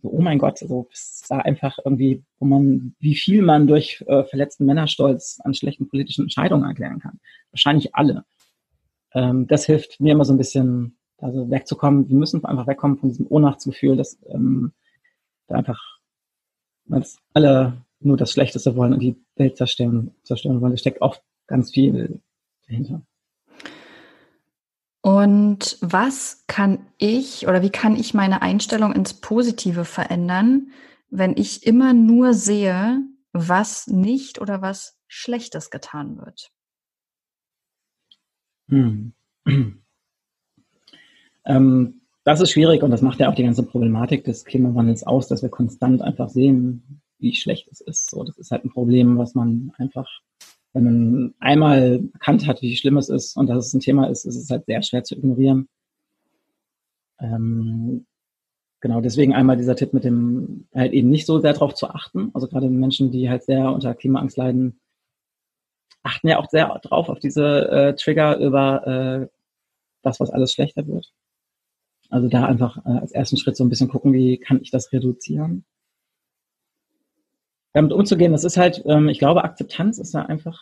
so, 0.02 0.10
oh 0.10 0.20
mein 0.20 0.38
Gott, 0.38 0.58
so 0.58 0.88
ist 0.90 1.26
da 1.28 1.38
einfach 1.38 1.78
irgendwie, 1.84 2.24
wo 2.38 2.46
man, 2.46 2.94
wie 2.98 3.14
viel 3.14 3.42
man 3.42 3.66
durch 3.66 4.02
äh, 4.06 4.24
verletzten 4.24 4.66
Männerstolz 4.66 5.38
an 5.44 5.54
schlechten 5.54 5.88
politischen 5.88 6.22
Entscheidungen 6.22 6.64
erklären 6.64 6.98
kann. 6.98 7.20
Wahrscheinlich 7.50 7.94
alle. 7.94 8.24
Ähm, 9.12 9.46
das 9.46 9.66
hilft 9.66 10.00
mir 10.00 10.12
immer 10.12 10.24
so 10.24 10.34
ein 10.34 10.38
bisschen, 10.38 10.95
also 11.18 11.50
wegzukommen. 11.50 12.08
Wir 12.08 12.16
müssen 12.16 12.44
einfach 12.44 12.66
wegkommen 12.66 12.98
von 12.98 13.08
diesem 13.08 13.26
Ohnmachtsgefühl, 13.28 13.96
dass 13.96 14.18
ähm, 14.28 14.72
da 15.48 15.56
einfach 15.56 15.96
dass 16.88 17.18
alle 17.32 17.84
nur 18.00 18.16
das 18.16 18.32
Schlechteste 18.32 18.76
wollen 18.76 18.92
und 18.92 19.00
die 19.00 19.16
Welt 19.36 19.56
zerstören, 19.56 20.14
zerstören 20.22 20.60
wollen. 20.60 20.72
Da 20.72 20.78
steckt 20.78 21.02
oft 21.02 21.22
ganz 21.46 21.72
viel 21.72 22.20
dahinter. 22.66 23.02
Und 25.00 25.78
was 25.80 26.44
kann 26.46 26.86
ich 26.98 27.46
oder 27.46 27.62
wie 27.62 27.70
kann 27.70 27.96
ich 27.96 28.12
meine 28.12 28.42
Einstellung 28.42 28.92
ins 28.92 29.14
Positive 29.14 29.84
verändern, 29.84 30.72
wenn 31.10 31.36
ich 31.36 31.64
immer 31.64 31.92
nur 31.92 32.34
sehe, 32.34 33.02
was 33.32 33.86
nicht 33.86 34.40
oder 34.40 34.62
was 34.62 34.98
Schlechtes 35.06 35.70
getan 35.70 36.18
wird? 36.18 36.50
Hm. 38.68 39.12
Ähm, 41.46 42.02
das 42.24 42.40
ist 42.40 42.50
schwierig 42.50 42.82
und 42.82 42.90
das 42.90 43.02
macht 43.02 43.20
ja 43.20 43.30
auch 43.30 43.34
die 43.34 43.44
ganze 43.44 43.62
Problematik 43.62 44.24
des 44.24 44.44
Klimawandels 44.44 45.06
aus, 45.06 45.28
dass 45.28 45.42
wir 45.42 45.48
konstant 45.48 46.02
einfach 46.02 46.28
sehen, 46.28 47.00
wie 47.18 47.34
schlecht 47.34 47.68
es 47.70 47.80
ist. 47.80 48.10
So, 48.10 48.24
das 48.24 48.36
ist 48.36 48.50
halt 48.50 48.64
ein 48.64 48.70
Problem, 48.70 49.16
was 49.16 49.34
man 49.34 49.72
einfach 49.78 50.08
wenn 50.76 50.84
man 50.84 51.34
einmal 51.38 52.06
erkannt 52.12 52.46
hat, 52.46 52.60
wie 52.60 52.76
schlimm 52.76 52.98
es 52.98 53.08
ist 53.08 53.34
und 53.38 53.46
dass 53.46 53.66
es 53.66 53.72
ein 53.72 53.80
Thema 53.80 54.10
ist, 54.10 54.26
ist 54.26 54.36
es 54.36 54.50
halt 54.50 54.66
sehr 54.66 54.82
schwer 54.82 55.02
zu 55.04 55.16
ignorieren. 55.16 55.70
Ähm, 57.18 58.04
genau, 58.80 59.00
deswegen 59.00 59.34
einmal 59.34 59.56
dieser 59.56 59.74
Tipp 59.74 59.94
mit 59.94 60.04
dem, 60.04 60.68
halt 60.74 60.92
eben 60.92 61.08
nicht 61.08 61.24
so 61.24 61.40
sehr 61.40 61.54
darauf 61.54 61.74
zu 61.74 61.88
achten. 61.88 62.30
Also 62.34 62.46
gerade 62.46 62.68
Menschen, 62.68 63.10
die 63.10 63.30
halt 63.30 63.44
sehr 63.44 63.72
unter 63.72 63.94
Klimaangst 63.94 64.36
leiden, 64.36 64.78
achten 66.02 66.28
ja 66.28 66.38
auch 66.38 66.50
sehr 66.50 66.68
drauf 66.80 67.08
auf 67.08 67.20
diese 67.20 67.70
äh, 67.70 67.94
Trigger 67.94 68.36
über 68.36 68.86
äh, 68.86 69.28
das, 70.02 70.20
was 70.20 70.28
alles 70.28 70.52
schlechter 70.52 70.86
wird. 70.86 71.10
Also 72.16 72.28
da 72.28 72.46
einfach 72.46 72.78
äh, 72.86 72.98
als 72.98 73.12
ersten 73.12 73.36
Schritt 73.36 73.56
so 73.56 73.64
ein 73.64 73.68
bisschen 73.68 73.88
gucken, 73.88 74.12
wie 74.12 74.38
kann 74.38 74.60
ich 74.60 74.70
das 74.70 74.92
reduzieren 74.92 75.64
damit 77.76 77.92
umzugehen, 77.92 78.32
das 78.32 78.44
ist 78.44 78.56
halt, 78.56 78.82
ähm, 78.86 79.10
ich 79.10 79.18
glaube, 79.18 79.44
Akzeptanz 79.44 79.98
ist 79.98 80.14
da 80.14 80.22
einfach 80.22 80.58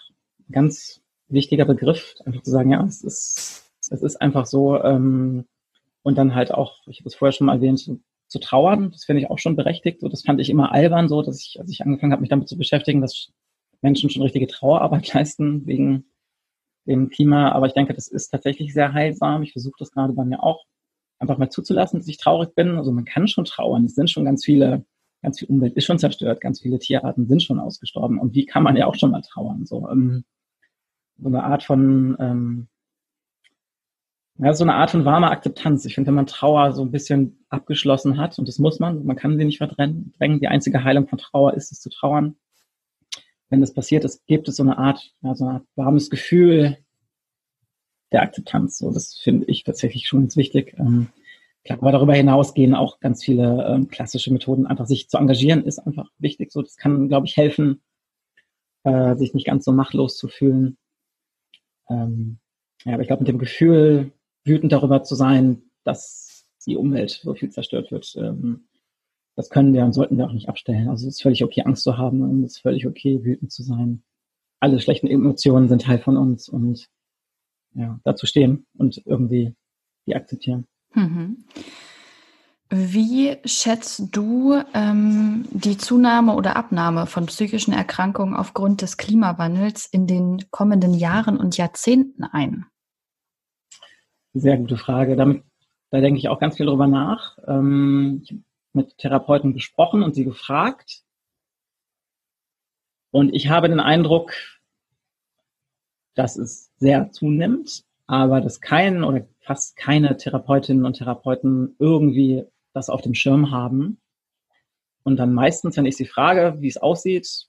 ein 0.48 0.52
ganz 0.52 1.00
wichtiger 1.28 1.64
Begriff, 1.64 2.16
einfach 2.24 2.42
zu 2.42 2.50
sagen, 2.50 2.72
ja, 2.72 2.84
es 2.84 3.04
ist, 3.04 3.70
es 3.88 4.02
ist 4.02 4.20
einfach 4.20 4.46
so, 4.46 4.82
ähm, 4.82 5.46
und 6.02 6.18
dann 6.18 6.34
halt 6.34 6.52
auch, 6.52 6.80
ich 6.88 6.98
habe 6.98 7.08
es 7.08 7.14
vorher 7.14 7.32
schon 7.32 7.46
mal 7.46 7.54
erwähnt, 7.54 7.78
zu, 7.78 8.02
zu 8.26 8.40
trauern, 8.40 8.90
das 8.90 9.04
finde 9.04 9.22
ich 9.22 9.30
auch 9.30 9.38
schon 9.38 9.54
berechtigt. 9.54 10.00
So, 10.00 10.08
das 10.08 10.24
fand 10.24 10.40
ich 10.40 10.50
immer 10.50 10.72
albern, 10.72 11.08
so, 11.08 11.22
dass 11.22 11.40
ich, 11.40 11.60
als 11.60 11.70
ich 11.70 11.82
angefangen 11.82 12.10
habe, 12.10 12.20
mich 12.20 12.30
damit 12.30 12.48
zu 12.48 12.58
beschäftigen, 12.58 13.00
dass 13.00 13.30
Menschen 13.80 14.10
schon 14.10 14.22
richtige 14.22 14.48
Trauerarbeit 14.48 15.14
leisten 15.14 15.68
wegen 15.68 16.06
dem 16.84 17.10
Klima. 17.10 17.52
Aber 17.52 17.66
ich 17.66 17.74
denke, 17.74 17.94
das 17.94 18.08
ist 18.08 18.30
tatsächlich 18.30 18.74
sehr 18.74 18.92
heilsam. 18.92 19.44
Ich 19.44 19.52
versuche 19.52 19.76
das 19.78 19.92
gerade 19.92 20.14
bei 20.14 20.24
mir 20.24 20.42
auch. 20.42 20.64
Einfach 21.24 21.38
mal 21.38 21.50
zuzulassen, 21.50 21.98
dass 21.98 22.08
ich 22.08 22.18
traurig 22.18 22.54
bin. 22.54 22.76
Also 22.76 22.92
man 22.92 23.04
kann 23.04 23.26
schon 23.28 23.44
trauern. 23.44 23.84
Es 23.84 23.94
sind 23.94 24.10
schon 24.10 24.24
ganz 24.24 24.44
viele, 24.44 24.84
ganz 25.22 25.38
viel 25.38 25.48
Umwelt 25.48 25.74
ist 25.74 25.84
schon 25.84 25.98
zerstört, 25.98 26.40
ganz 26.40 26.60
viele 26.60 26.78
Tierarten 26.78 27.26
sind 27.26 27.42
schon 27.42 27.58
ausgestorben. 27.58 28.18
Und 28.18 28.34
wie 28.34 28.46
kann 28.46 28.62
man 28.62 28.76
ja 28.76 28.86
auch 28.86 28.94
schon 28.94 29.10
mal 29.10 29.22
trauern? 29.22 29.66
So, 29.66 29.88
ähm, 29.88 30.24
so 31.18 31.28
eine 31.28 31.44
Art 31.44 31.62
von, 31.62 32.16
ähm, 32.20 32.68
ja, 34.36 34.52
so 34.52 34.64
eine 34.64 34.74
Art 34.74 34.90
von 34.90 35.04
warmer 35.04 35.30
Akzeptanz. 35.30 35.84
Ich 35.84 35.94
finde, 35.94 36.08
wenn 36.08 36.16
man 36.16 36.26
Trauer 36.26 36.72
so 36.72 36.82
ein 36.82 36.90
bisschen 36.90 37.44
abgeschlossen 37.48 38.18
hat, 38.18 38.38
und 38.38 38.48
das 38.48 38.58
muss 38.58 38.80
man, 38.80 39.04
man 39.04 39.16
kann 39.16 39.38
sie 39.38 39.44
nicht 39.44 39.58
verdrängen, 39.58 40.12
die 40.20 40.48
einzige 40.48 40.84
Heilung 40.84 41.06
von 41.06 41.18
Trauer 41.18 41.54
ist 41.54 41.72
es 41.72 41.80
zu 41.80 41.88
trauern. 41.88 42.36
Wenn 43.48 43.60
das 43.60 43.72
passiert 43.72 44.04
ist, 44.04 44.26
gibt 44.26 44.48
es 44.48 44.56
so 44.56 44.62
eine 44.62 44.76
Art, 44.76 45.14
ja, 45.22 45.34
so 45.34 45.44
eine 45.44 45.54
Art 45.54 45.66
warmes 45.76 46.10
Gefühl 46.10 46.78
der 48.14 48.22
Akzeptanz. 48.22 48.78
So, 48.78 48.90
das 48.90 49.14
finde 49.14 49.46
ich 49.46 49.64
tatsächlich 49.64 50.06
schon 50.06 50.20
ganz 50.22 50.36
wichtig. 50.36 50.74
Ähm, 50.78 51.08
klar, 51.64 51.78
aber 51.80 51.92
darüber 51.92 52.14
hinaus 52.14 52.54
gehen 52.54 52.74
auch 52.74 53.00
ganz 53.00 53.22
viele 53.22 53.66
ähm, 53.68 53.88
klassische 53.88 54.32
Methoden. 54.32 54.66
Einfach 54.66 54.86
sich 54.86 55.08
zu 55.08 55.18
engagieren 55.18 55.64
ist 55.64 55.78
einfach 55.80 56.10
wichtig. 56.18 56.52
So, 56.52 56.62
das 56.62 56.76
kann, 56.76 57.08
glaube 57.08 57.26
ich, 57.26 57.36
helfen, 57.36 57.82
äh, 58.84 59.16
sich 59.16 59.34
nicht 59.34 59.46
ganz 59.46 59.64
so 59.64 59.72
machtlos 59.72 60.16
zu 60.16 60.28
fühlen. 60.28 60.78
Ähm, 61.90 62.38
ja, 62.84 62.94
aber 62.94 63.02
ich 63.02 63.08
glaube, 63.08 63.22
mit 63.22 63.28
dem 63.28 63.38
Gefühl, 63.38 64.12
wütend 64.44 64.72
darüber 64.72 65.02
zu 65.02 65.14
sein, 65.14 65.62
dass 65.84 66.46
die 66.66 66.76
Umwelt 66.76 67.10
so 67.10 67.34
viel 67.34 67.50
zerstört 67.50 67.90
wird, 67.90 68.14
ähm, 68.16 68.68
das 69.36 69.50
können 69.50 69.74
wir 69.74 69.84
und 69.84 69.92
sollten 69.92 70.16
wir 70.16 70.26
auch 70.26 70.32
nicht 70.32 70.48
abstellen. 70.48 70.88
Also 70.88 71.08
es 71.08 71.14
ist 71.14 71.22
völlig 71.22 71.42
okay, 71.42 71.62
Angst 71.62 71.82
zu 71.82 71.98
haben 71.98 72.22
und 72.22 72.44
es 72.44 72.52
ist 72.52 72.62
völlig 72.62 72.86
okay, 72.86 73.24
wütend 73.24 73.50
zu 73.50 73.62
sein. 73.64 74.02
Alle 74.60 74.80
schlechten 74.80 75.08
Emotionen 75.08 75.68
sind 75.68 75.82
Teil 75.82 75.98
von 75.98 76.16
uns 76.16 76.48
und 76.48 76.88
ja, 77.74 77.98
dazu 78.04 78.26
stehen 78.26 78.66
und 78.76 79.02
irgendwie 79.04 79.54
die 80.06 80.14
akzeptieren. 80.14 80.66
Mhm. 80.94 81.44
Wie 82.70 83.36
schätzt 83.44 84.16
du 84.16 84.60
ähm, 84.72 85.46
die 85.50 85.76
Zunahme 85.76 86.34
oder 86.34 86.56
Abnahme 86.56 87.06
von 87.06 87.26
psychischen 87.26 87.72
Erkrankungen 87.72 88.34
aufgrund 88.34 88.82
des 88.82 88.96
Klimawandels 88.96 89.86
in 89.86 90.06
den 90.06 90.50
kommenden 90.50 90.94
Jahren 90.94 91.36
und 91.36 91.56
Jahrzehnten 91.56 92.24
ein? 92.24 92.66
Sehr 94.32 94.56
gute 94.56 94.76
Frage. 94.76 95.14
Damit, 95.14 95.44
da 95.90 96.00
denke 96.00 96.18
ich 96.18 96.28
auch 96.28 96.40
ganz 96.40 96.56
viel 96.56 96.66
drüber 96.66 96.86
nach. 96.86 97.38
Ähm, 97.46 98.22
ich 98.24 98.30
habe 98.32 98.42
mit 98.72 98.98
Therapeuten 98.98 99.52
gesprochen 99.52 100.02
und 100.02 100.14
sie 100.14 100.24
gefragt. 100.24 101.02
Und 103.12 103.32
ich 103.32 103.48
habe 103.48 103.68
den 103.68 103.78
Eindruck, 103.78 104.32
dass 106.14 106.36
es 106.36 106.70
sehr 106.76 107.10
zunimmt, 107.10 107.84
aber 108.06 108.40
dass 108.40 108.60
kein 108.60 109.04
oder 109.04 109.26
fast 109.40 109.76
keine 109.76 110.16
Therapeutinnen 110.16 110.84
und 110.84 110.94
Therapeuten 110.94 111.76
irgendwie 111.78 112.44
das 112.72 112.90
auf 112.90 113.02
dem 113.02 113.14
Schirm 113.14 113.50
haben. 113.50 114.00
Und 115.02 115.16
dann 115.16 115.32
meistens, 115.32 115.76
wenn 115.76 115.86
ich 115.86 115.96
sie 115.96 116.06
frage, 116.06 116.56
wie 116.60 116.68
es 116.68 116.76
aussieht, 116.76 117.46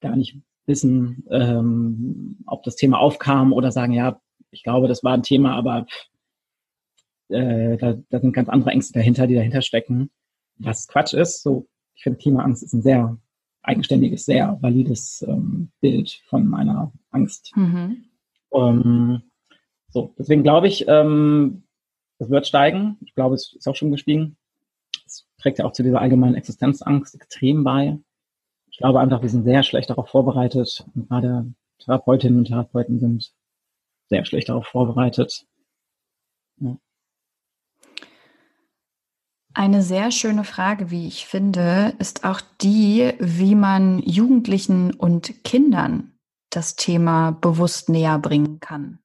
gar 0.00 0.16
nicht 0.16 0.36
wissen, 0.66 1.24
ähm, 1.30 2.38
ob 2.46 2.62
das 2.62 2.76
Thema 2.76 2.98
aufkam 2.98 3.52
oder 3.52 3.70
sagen, 3.70 3.92
ja, 3.92 4.20
ich 4.50 4.62
glaube, 4.62 4.88
das 4.88 5.02
war 5.02 5.14
ein 5.14 5.22
Thema, 5.22 5.56
aber 5.56 5.86
äh, 7.28 7.76
da, 7.76 7.94
da 8.08 8.20
sind 8.20 8.32
ganz 8.32 8.48
andere 8.48 8.70
Ängste 8.70 8.94
dahinter, 8.94 9.26
die 9.26 9.34
dahinter 9.34 9.62
stecken. 9.62 10.10
Was 10.56 10.86
Quatsch 10.86 11.14
ist, 11.14 11.42
so, 11.42 11.66
ich 11.94 12.02
finde, 12.02 12.18
Klimaangst 12.18 12.62
ist 12.62 12.72
ein 12.72 12.82
sehr 12.82 13.18
eigenständiges, 13.64 14.24
sehr 14.24 14.58
valides 14.60 15.24
ähm, 15.26 15.70
Bild 15.80 16.22
von 16.28 16.46
meiner 16.46 16.92
Angst. 17.10 17.52
Mhm. 17.56 18.04
Ähm, 18.52 19.22
so, 19.88 20.14
deswegen 20.18 20.42
glaube 20.42 20.68
ich, 20.68 20.86
ähm, 20.86 21.64
es 22.18 22.30
wird 22.30 22.46
steigen. 22.46 22.98
Ich 23.00 23.14
glaube, 23.14 23.34
es 23.34 23.54
ist 23.54 23.66
auch 23.66 23.76
schon 23.76 23.90
gestiegen. 23.90 24.36
Es 25.06 25.26
trägt 25.38 25.58
ja 25.58 25.64
auch 25.64 25.72
zu 25.72 25.82
dieser 25.82 26.00
allgemeinen 26.00 26.34
Existenzangst 26.34 27.14
extrem 27.14 27.64
bei. 27.64 27.98
Ich 28.70 28.78
glaube 28.78 29.00
einfach, 29.00 29.22
wir 29.22 29.28
sind 29.28 29.44
sehr 29.44 29.62
schlecht 29.62 29.90
darauf 29.90 30.08
vorbereitet. 30.08 30.86
Und 30.94 31.08
gerade 31.08 31.52
Therapeutinnen 31.78 32.38
und 32.38 32.46
Therapeuten 32.46 32.98
sind 32.98 33.32
sehr 34.08 34.24
schlecht 34.24 34.48
darauf 34.48 34.66
vorbereitet. 34.66 35.46
Ja. 36.58 36.76
Eine 39.56 39.82
sehr 39.82 40.10
schöne 40.10 40.42
Frage, 40.42 40.90
wie 40.90 41.06
ich 41.06 41.26
finde, 41.26 41.94
ist 42.00 42.24
auch 42.24 42.40
die, 42.60 43.12
wie 43.20 43.54
man 43.54 44.00
Jugendlichen 44.00 44.92
und 44.92 45.44
Kindern 45.44 46.10
das 46.50 46.74
Thema 46.74 47.30
bewusst 47.30 47.88
näher 47.88 48.18
bringen 48.18 48.58
kann. 48.58 48.98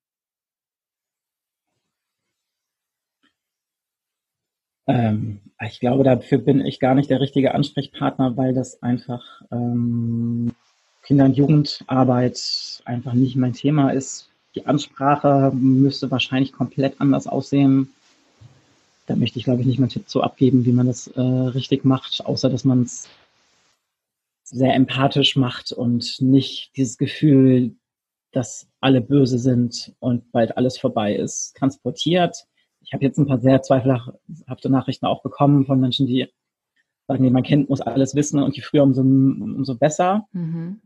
Ähm, 4.87 5.41
ich 5.61 5.79
glaube, 5.79 6.03
dafür 6.03 6.39
bin 6.39 6.65
ich 6.65 6.79
gar 6.79 6.95
nicht 6.95 7.11
der 7.11 7.21
richtige 7.21 7.53
Ansprechpartner, 7.53 8.35
weil 8.35 8.55
das 8.55 8.81
einfach 8.81 9.23
ähm, 9.51 10.55
Kinder- 11.03 11.25
und 11.25 11.37
Jugendarbeit 11.37 12.81
einfach 12.85 13.13
nicht 13.13 13.35
mein 13.35 13.53
Thema 13.53 13.91
ist. 13.91 14.31
Die 14.55 14.65
Ansprache 14.65 15.51
müsste 15.53 16.09
wahrscheinlich 16.09 16.53
komplett 16.53 16.99
anders 16.99 17.27
aussehen 17.27 17.93
da 19.09 19.15
möchte 19.15 19.39
ich, 19.39 19.45
glaube 19.45 19.61
ich, 19.61 19.67
nicht 19.67 19.79
mal 19.79 19.85
einen 19.85 19.91
Tipp 19.91 20.07
zu 20.07 20.21
abgeben, 20.21 20.65
wie 20.65 20.71
man 20.71 20.85
das 20.85 21.07
äh, 21.07 21.19
richtig 21.19 21.83
macht, 21.83 22.23
außer 22.23 22.47
dass 22.47 22.63
man 22.63 22.83
es 22.83 23.09
sehr 24.43 24.75
empathisch 24.75 25.35
macht 25.35 25.71
und 25.71 26.21
nicht 26.21 26.71
dieses 26.77 26.97
Gefühl, 26.97 27.75
dass 28.31 28.67
alle 28.81 29.01
böse 29.01 29.39
sind 29.39 29.95
und 29.97 30.31
bald 30.31 30.57
alles 30.57 30.77
vorbei 30.77 31.15
ist, 31.15 31.55
transportiert. 31.57 32.45
Ich 32.81 32.93
habe 32.93 33.03
jetzt 33.03 33.17
ein 33.17 33.25
paar 33.25 33.39
sehr 33.39 33.63
zweifelhafte 33.63 34.69
Nachrichten 34.69 35.07
auch 35.07 35.23
bekommen 35.23 35.65
von 35.65 35.79
Menschen, 35.79 36.05
die 36.05 36.27
sagen, 37.07 37.23
nee, 37.23 37.31
mein 37.31 37.43
Kind 37.43 37.67
muss 37.67 37.81
alles 37.81 38.13
wissen 38.13 38.39
und 38.43 38.55
je 38.55 38.61
früher 38.61 38.83
umso, 38.83 39.01
umso 39.01 39.73
besser. 39.73 40.27
Mhm. 40.33 40.81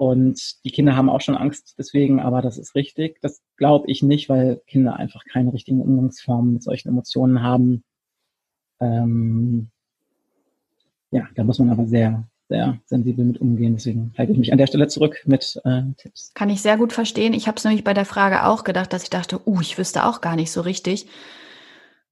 Und 0.00 0.64
die 0.64 0.70
Kinder 0.70 0.96
haben 0.96 1.10
auch 1.10 1.20
schon 1.20 1.36
Angst 1.36 1.74
deswegen, 1.76 2.20
aber 2.20 2.40
das 2.40 2.56
ist 2.56 2.74
richtig. 2.74 3.20
Das 3.20 3.42
glaube 3.58 3.90
ich 3.90 4.02
nicht, 4.02 4.30
weil 4.30 4.62
Kinder 4.66 4.96
einfach 4.96 5.26
keine 5.30 5.52
richtigen 5.52 5.82
Umgangsformen 5.82 6.54
mit 6.54 6.62
solchen 6.62 6.88
Emotionen 6.88 7.42
haben. 7.42 7.84
Ähm, 8.80 9.68
ja, 11.10 11.28
da 11.34 11.44
muss 11.44 11.58
man 11.58 11.68
aber 11.68 11.84
sehr, 11.84 12.24
sehr 12.48 12.78
sensibel 12.86 13.26
mit 13.26 13.42
umgehen. 13.42 13.74
Deswegen 13.74 14.14
halte 14.16 14.32
ich 14.32 14.38
mich 14.38 14.52
an 14.52 14.56
der 14.58 14.68
Stelle 14.68 14.88
zurück 14.88 15.20
mit 15.26 15.60
äh, 15.64 15.82
Tipps. 15.98 16.32
Kann 16.32 16.48
ich 16.48 16.62
sehr 16.62 16.78
gut 16.78 16.94
verstehen. 16.94 17.34
Ich 17.34 17.46
habe 17.46 17.58
es 17.58 17.64
nämlich 17.64 17.84
bei 17.84 17.92
der 17.92 18.06
Frage 18.06 18.46
auch 18.46 18.64
gedacht, 18.64 18.94
dass 18.94 19.02
ich 19.02 19.10
dachte, 19.10 19.46
uh, 19.46 19.60
ich 19.60 19.76
wüsste 19.76 20.06
auch 20.06 20.22
gar 20.22 20.34
nicht 20.34 20.50
so 20.50 20.62
richtig 20.62 21.08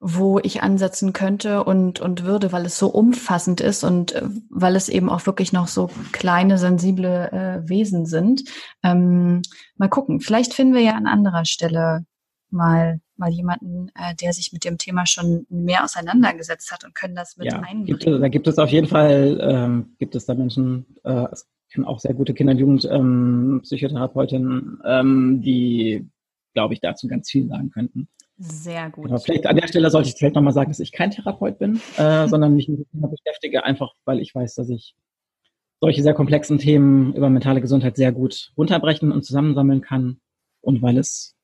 wo 0.01 0.39
ich 0.39 0.63
ansetzen 0.63 1.13
könnte 1.13 1.65
und, 1.65 2.01
und 2.01 2.25
würde, 2.25 2.53
weil 2.53 2.65
es 2.67 2.79
so 2.79 2.87
umfassend 2.89 3.61
ist 3.61 3.83
und 3.83 4.13
äh, 4.13 4.29
weil 4.49 4.77
es 4.77 4.89
eben 4.89 5.11
auch 5.11 5.27
wirklich 5.27 5.53
noch 5.53 5.67
so 5.67 5.91
kleine, 6.13 6.57
sensible 6.59 7.33
äh, 7.33 7.69
Wesen 7.69 8.07
sind. 8.07 8.45
Ähm, 8.85 9.43
mal 9.77 9.89
gucken, 9.89 10.21
vielleicht 10.21 10.55
finden 10.55 10.75
wir 10.75 10.83
ja 10.83 10.95
an 10.95 11.09
anderer 11.09 11.45
Stelle 11.45 12.07
mal, 12.51 13.01
mal 13.17 13.31
jemanden, 13.31 13.91
äh, 13.97 14.15
der 14.15 14.33
sich 14.33 14.53
mit 14.53 14.65
dem 14.65 14.79
Thema 14.79 15.05
schon 15.05 15.47
mehr 15.51 15.83
auseinandergesetzt 15.83 16.71
hat 16.71 16.85
und 16.85 16.95
können 16.95 17.17
das 17.17 17.37
mit 17.37 17.53
ja, 17.53 17.59
einbringen. 17.59 17.87
Gibt 17.87 18.07
es, 18.07 18.21
da 18.21 18.29
gibt 18.29 18.47
es 18.47 18.57
auf 18.59 18.71
jeden 18.71 18.87
Fall, 18.87 19.41
ähm, 19.43 19.97
gibt 19.99 20.15
es 20.15 20.27
da 20.27 20.35
Menschen, 20.35 20.87
äh, 21.03 21.27
es 21.33 21.49
können 21.73 21.87
auch 21.87 21.99
sehr 21.99 22.15
gute 22.15 22.35
Kinder- 22.35 22.53
und 22.53 22.59
Jugendpsychotherapeutinnen, 22.59 24.81
ähm, 24.85 24.85
ähm, 24.85 25.43
die, 25.43 26.09
glaube 26.55 26.75
ich, 26.75 26.81
dazu 26.81 27.09
ganz 27.09 27.29
viel 27.31 27.49
sagen 27.49 27.71
könnten. 27.71 28.09
Sehr 28.39 28.89
gut. 28.91 29.07
Genau, 29.07 29.19
vielleicht 29.19 29.47
an 29.47 29.57
der 29.57 29.67
Stelle 29.67 29.91
sollte 29.91 30.09
ich 30.09 30.15
vielleicht 30.15 30.37
nochmal 30.37 30.53
sagen, 30.53 30.71
dass 30.71 30.79
ich 30.79 30.93
kein 30.93 31.11
Therapeut 31.11 31.59
bin, 31.59 31.81
äh, 31.97 32.29
sondern 32.29 32.55
mich 32.55 32.69
mit 32.69 32.79
dem 32.79 32.91
Thema 32.93 33.09
beschäftige, 33.09 33.65
einfach 33.65 33.93
weil 34.05 34.21
ich 34.21 34.35
weiß, 34.35 34.55
dass 34.55 34.69
ich 34.69 34.95
solche 35.81 36.03
sehr 36.03 36.15
komplexen 36.15 36.59
Themen 36.59 37.15
über 37.15 37.31
mentale 37.31 37.61
Gesundheit 37.61 37.97
sehr 37.97 38.13
gut 38.13 38.53
runterbrechen 38.57 39.13
und 39.13 39.25
zusammensammeln 39.25 39.81
kann 39.81 40.21
und 40.61 40.83
weil 40.83 40.99
es 40.99 41.37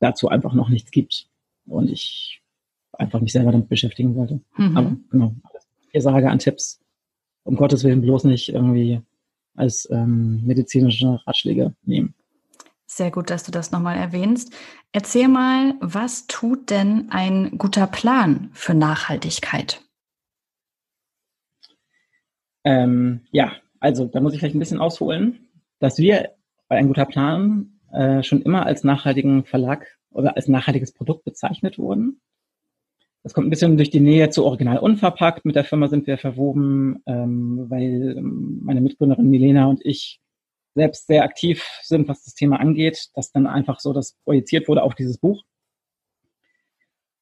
dazu 0.00 0.28
einfach 0.28 0.52
noch 0.52 0.68
nichts 0.68 0.90
gibt 0.90 1.28
und 1.66 1.90
ich 1.90 2.42
einfach 2.92 3.20
mich 3.20 3.32
selber 3.32 3.52
damit 3.52 3.68
beschäftigen 3.68 4.14
wollte. 4.14 4.40
Mhm. 4.56 4.76
Aber 4.76 4.96
genau, 5.10 5.34
alles, 5.44 5.66
was 5.76 5.86
ich 5.92 6.02
sage 6.02 6.30
an 6.30 6.38
Tipps, 6.38 6.80
um 7.44 7.56
Gottes 7.56 7.84
Willen 7.84 8.02
bloß 8.02 8.24
nicht 8.24 8.50
irgendwie 8.50 9.00
als 9.54 9.88
ähm, 9.90 10.44
medizinische 10.44 11.20
Ratschläge 11.26 11.74
nehmen. 11.84 12.14
Sehr 12.86 13.10
gut, 13.10 13.30
dass 13.30 13.44
du 13.44 13.50
das 13.50 13.70
nochmal 13.70 13.96
erwähnst. 13.96 14.52
Erzähl 14.92 15.28
mal, 15.28 15.74
was 15.80 16.26
tut 16.26 16.70
denn 16.70 17.10
ein 17.10 17.56
guter 17.58 17.86
Plan 17.86 18.50
für 18.52 18.74
Nachhaltigkeit? 18.74 19.82
Ähm, 22.64 23.20
ja, 23.30 23.52
also 23.80 24.06
da 24.06 24.20
muss 24.20 24.32
ich 24.32 24.38
vielleicht 24.38 24.54
ein 24.54 24.60
bisschen 24.60 24.80
ausholen, 24.80 25.48
dass 25.78 25.98
wir 25.98 26.30
bei 26.68 26.76
ein 26.76 26.88
guter 26.88 27.04
Plan 27.04 27.80
äh, 27.92 28.22
schon 28.22 28.42
immer 28.42 28.66
als 28.66 28.84
nachhaltigen 28.84 29.44
Verlag 29.44 29.86
oder 30.10 30.36
als 30.36 30.48
nachhaltiges 30.48 30.92
Produkt 30.92 31.24
bezeichnet 31.24 31.78
wurden. 31.78 32.20
Das 33.22 33.32
kommt 33.32 33.46
ein 33.46 33.50
bisschen 33.50 33.76
durch 33.78 33.90
die 33.90 34.00
Nähe 34.00 34.28
zu 34.28 34.44
Original 34.44 34.78
Unverpackt. 34.78 35.46
Mit 35.46 35.56
der 35.56 35.64
Firma 35.64 35.88
sind 35.88 36.06
wir 36.06 36.18
verwoben, 36.18 37.02
ähm, 37.06 37.66
weil 37.68 38.16
ähm, 38.18 38.60
meine 38.62 38.82
Mitgründerin 38.82 39.30
Milena 39.30 39.66
und 39.66 39.84
ich 39.84 40.20
selbst 40.74 41.06
sehr 41.06 41.24
aktiv 41.24 41.64
sind, 41.82 42.08
was 42.08 42.24
das 42.24 42.34
Thema 42.34 42.60
angeht, 42.60 43.10
dass 43.14 43.32
dann 43.32 43.46
einfach 43.46 43.80
so 43.80 43.92
das 43.92 44.16
projiziert 44.24 44.68
wurde 44.68 44.82
auf 44.82 44.94
dieses 44.94 45.18
Buch. 45.18 45.44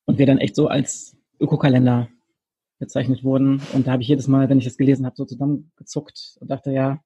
Und 0.05 0.19
wir 0.19 0.27
dann 0.27 0.39
echt 0.39 0.57
so 0.57 0.69
als 0.69 1.17
Ökokalender 1.39 2.09
gezeichnet 2.79 3.23
wurden. 3.23 3.63
Und 3.73 3.87
da 3.87 3.93
habe 3.93 4.03
ich 4.03 4.09
jedes 4.09 4.27
Mal, 4.27 4.49
wenn 4.49 4.59
ich 4.59 4.65
das 4.65 4.77
gelesen 4.77 5.07
habe, 5.07 5.17
so 5.17 5.25
zusammengezuckt 5.25 6.37
und 6.41 6.51
dachte, 6.51 6.73
ja, 6.73 7.01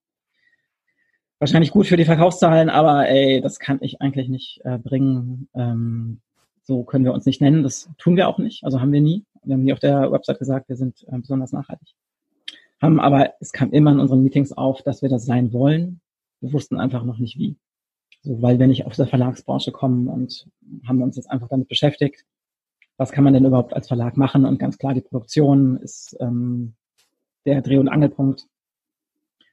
wahrscheinlich 1.38 1.70
gut 1.70 1.86
für 1.86 1.98
die 1.98 2.04
Verkaufszahlen, 2.04 2.70
aber 2.70 3.08
ey, 3.08 3.40
das 3.40 3.58
kann 3.58 3.78
ich 3.82 4.00
eigentlich 4.00 4.28
nicht 4.28 4.60
äh, 4.64 4.78
bringen. 4.78 5.48
Ähm, 5.54 6.20
so 6.62 6.82
können 6.82 7.04
wir 7.04 7.12
uns 7.12 7.26
nicht 7.26 7.40
nennen. 7.40 7.62
Das 7.62 7.90
tun 7.98 8.16
wir 8.16 8.28
auch 8.28 8.38
nicht. 8.38 8.64
Also 8.64 8.80
haben 8.80 8.92
wir 8.92 9.00
nie. 9.00 9.24
Wir 9.44 9.54
haben 9.54 9.64
nie 9.64 9.72
auf 9.72 9.78
der 9.78 10.10
Website 10.10 10.38
gesagt, 10.38 10.68
wir 10.68 10.76
sind 10.76 11.04
äh, 11.08 11.18
besonders 11.18 11.52
nachhaltig. 11.52 11.88
Haben 12.80 13.00
aber, 13.00 13.34
es 13.40 13.52
kam 13.52 13.70
immer 13.70 13.92
in 13.92 14.00
unseren 14.00 14.22
Meetings 14.22 14.52
auf, 14.52 14.82
dass 14.82 15.02
wir 15.02 15.08
das 15.08 15.24
sein 15.24 15.52
wollen. 15.52 16.00
Wir 16.40 16.52
wussten 16.52 16.78
einfach 16.78 17.04
noch 17.04 17.18
nicht 17.18 17.38
wie. 17.38 17.56
So, 18.22 18.42
weil 18.42 18.58
wir 18.58 18.66
nicht 18.66 18.86
aus 18.86 18.96
der 18.96 19.06
Verlagsbranche 19.06 19.72
kommen 19.72 20.08
und 20.08 20.48
haben 20.86 21.02
uns 21.02 21.16
jetzt 21.16 21.30
einfach 21.30 21.48
damit 21.48 21.68
beschäftigt, 21.68 22.24
was 22.96 23.12
kann 23.12 23.24
man 23.24 23.34
denn 23.34 23.44
überhaupt 23.44 23.74
als 23.74 23.88
Verlag 23.88 24.16
machen? 24.16 24.44
Und 24.44 24.58
ganz 24.58 24.78
klar, 24.78 24.94
die 24.94 25.02
Produktion 25.02 25.76
ist 25.76 26.16
ähm, 26.20 26.74
der 27.44 27.62
Dreh- 27.62 27.78
und 27.78 27.88
Angelpunkt. 27.88 28.46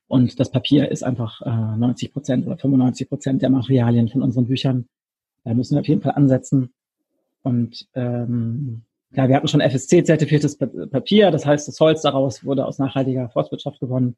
Und 0.08 0.39
das 0.39 0.52
Papier 0.52 0.89
ist 0.91 1.04
einfach 1.04 1.41
äh, 1.41 1.78
90 1.78 2.13
Prozent 2.13 2.46
oder 2.46 2.58
95 2.58 3.10
Prozent 3.10 3.41
der 3.41 3.50
Materialien 3.50 4.08
von 4.10 4.22
unseren 4.22 4.48
Büchern. 4.48 4.88
Da 5.43 5.54
müssen 5.54 5.76
wir 5.76 5.82
auf 5.82 5.88
jeden 5.88 6.02
Fall 6.02 6.13
ansetzen. 6.13 6.74
Und 7.41 7.88
ähm, 7.96 8.84
ja, 9.12 9.28
wir 9.28 9.36
hatten 9.36 9.48
schon 9.48 9.62
FSC-zertifiziertes 9.62 10.58
Papier, 10.58 11.30
das 11.30 11.46
heißt, 11.46 11.67
das 11.67 11.80
Holz 11.80 12.02
daraus 12.02 12.43
wurde 12.43 12.65
aus 12.65 12.80
nachhaltiger 12.80 13.30
Forstwirtschaft 13.30 13.80
gewonnen. 13.80 14.15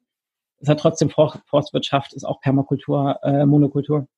Es 0.58 0.68
hat 0.68 0.80
trotzdem 0.80 1.10
Forstwirtschaft, 1.10 2.12
ist 2.14 2.24
auch 2.24 2.40
Permakultur, 2.40 3.18
äh, 3.22 3.44
Monokultur. 3.46 4.08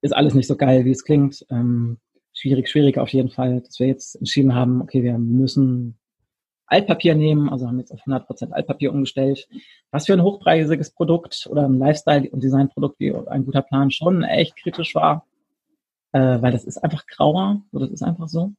Ist 0.00 0.14
alles 0.14 0.34
nicht 0.34 0.46
so 0.46 0.56
geil, 0.56 0.84
wie 0.84 0.90
es 0.90 1.04
klingt. 1.04 1.44
Ähm, 1.50 1.98
schwierig, 2.32 2.68
schwierig 2.68 2.98
auf 2.98 3.08
jeden 3.10 3.30
Fall, 3.30 3.60
dass 3.60 3.78
wir 3.78 3.86
jetzt 3.86 4.16
entschieden 4.16 4.54
haben, 4.54 4.80
okay, 4.82 5.02
wir 5.02 5.18
müssen 5.18 5.98
Altpapier 6.66 7.14
nehmen, 7.14 7.48
also 7.48 7.66
haben 7.66 7.78
jetzt 7.78 7.92
auf 7.92 8.00
100% 8.00 8.52
Altpapier 8.52 8.92
umgestellt. 8.92 9.48
Was 9.90 10.06
für 10.06 10.12
ein 10.12 10.22
hochpreisiges 10.22 10.90
Produkt 10.90 11.46
oder 11.50 11.68
ein 11.68 11.78
Lifestyle- 11.78 12.30
und 12.30 12.42
Designprodukt 12.42 12.98
wie 12.98 13.14
ein 13.14 13.44
guter 13.44 13.62
Plan 13.62 13.90
schon 13.90 14.24
echt 14.24 14.56
kritisch 14.56 14.94
war, 14.94 15.26
äh, 16.12 16.42
weil 16.42 16.52
das 16.52 16.64
ist 16.64 16.78
einfach 16.78 17.06
grauer, 17.06 17.62
so 17.72 17.78
das 17.78 17.90
ist 17.90 18.02
einfach 18.02 18.28
so. 18.28 18.52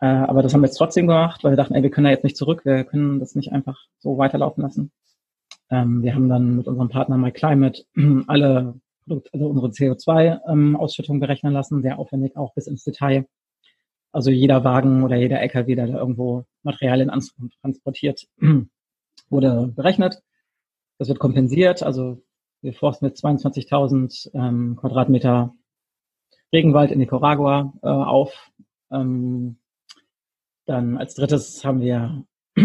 Äh, 0.00 0.06
aber 0.06 0.42
das 0.42 0.54
haben 0.54 0.62
wir 0.62 0.68
jetzt 0.68 0.78
trotzdem 0.78 1.06
gemacht, 1.06 1.44
weil 1.44 1.52
wir 1.52 1.56
dachten, 1.56 1.74
ey, 1.74 1.82
wir 1.82 1.90
können 1.90 2.06
da 2.06 2.10
jetzt 2.10 2.24
nicht 2.24 2.36
zurück, 2.36 2.64
wir 2.64 2.84
können 2.84 3.20
das 3.20 3.34
nicht 3.34 3.52
einfach 3.52 3.78
so 3.98 4.16
weiterlaufen 4.16 4.62
lassen. 4.62 4.90
Ähm, 5.70 6.02
wir 6.02 6.14
haben 6.14 6.28
dann 6.28 6.56
mit 6.56 6.66
unserem 6.66 6.88
Partner 6.88 7.16
MyClimate 7.16 7.84
alle 8.26 8.80
Produkt, 9.04 9.32
also 9.32 9.46
unsere 9.46 9.68
CO2-Ausschüttung 9.68 11.16
ähm, 11.16 11.20
berechnen 11.20 11.52
lassen, 11.52 11.82
sehr 11.82 11.98
aufwendig 11.98 12.36
auch 12.36 12.54
bis 12.54 12.66
ins 12.66 12.84
Detail. 12.84 13.26
Also 14.12 14.30
jeder 14.30 14.64
Wagen 14.64 15.04
oder 15.04 15.16
jeder 15.16 15.40
LKW, 15.40 15.74
der 15.74 15.86
da 15.86 15.98
irgendwo 15.98 16.44
Materialien 16.62 17.10
transportiert, 17.60 18.26
wurde 19.30 19.72
berechnet. 19.74 20.22
Das 20.98 21.08
wird 21.08 21.18
kompensiert. 21.18 21.82
Also 21.82 22.22
wir 22.62 22.74
forsten 22.74 23.06
mit 23.06 23.16
22.000 23.16 24.30
ähm, 24.34 24.76
Quadratmeter 24.76 25.54
Regenwald 26.52 26.90
in 26.90 26.98
Nicaragua 26.98 27.72
äh, 27.82 27.88
auf. 27.88 28.50
Ähm, 28.90 29.58
dann 30.66 30.98
als 30.98 31.14
drittes 31.14 31.64
haben 31.64 31.80
wir 31.80 32.24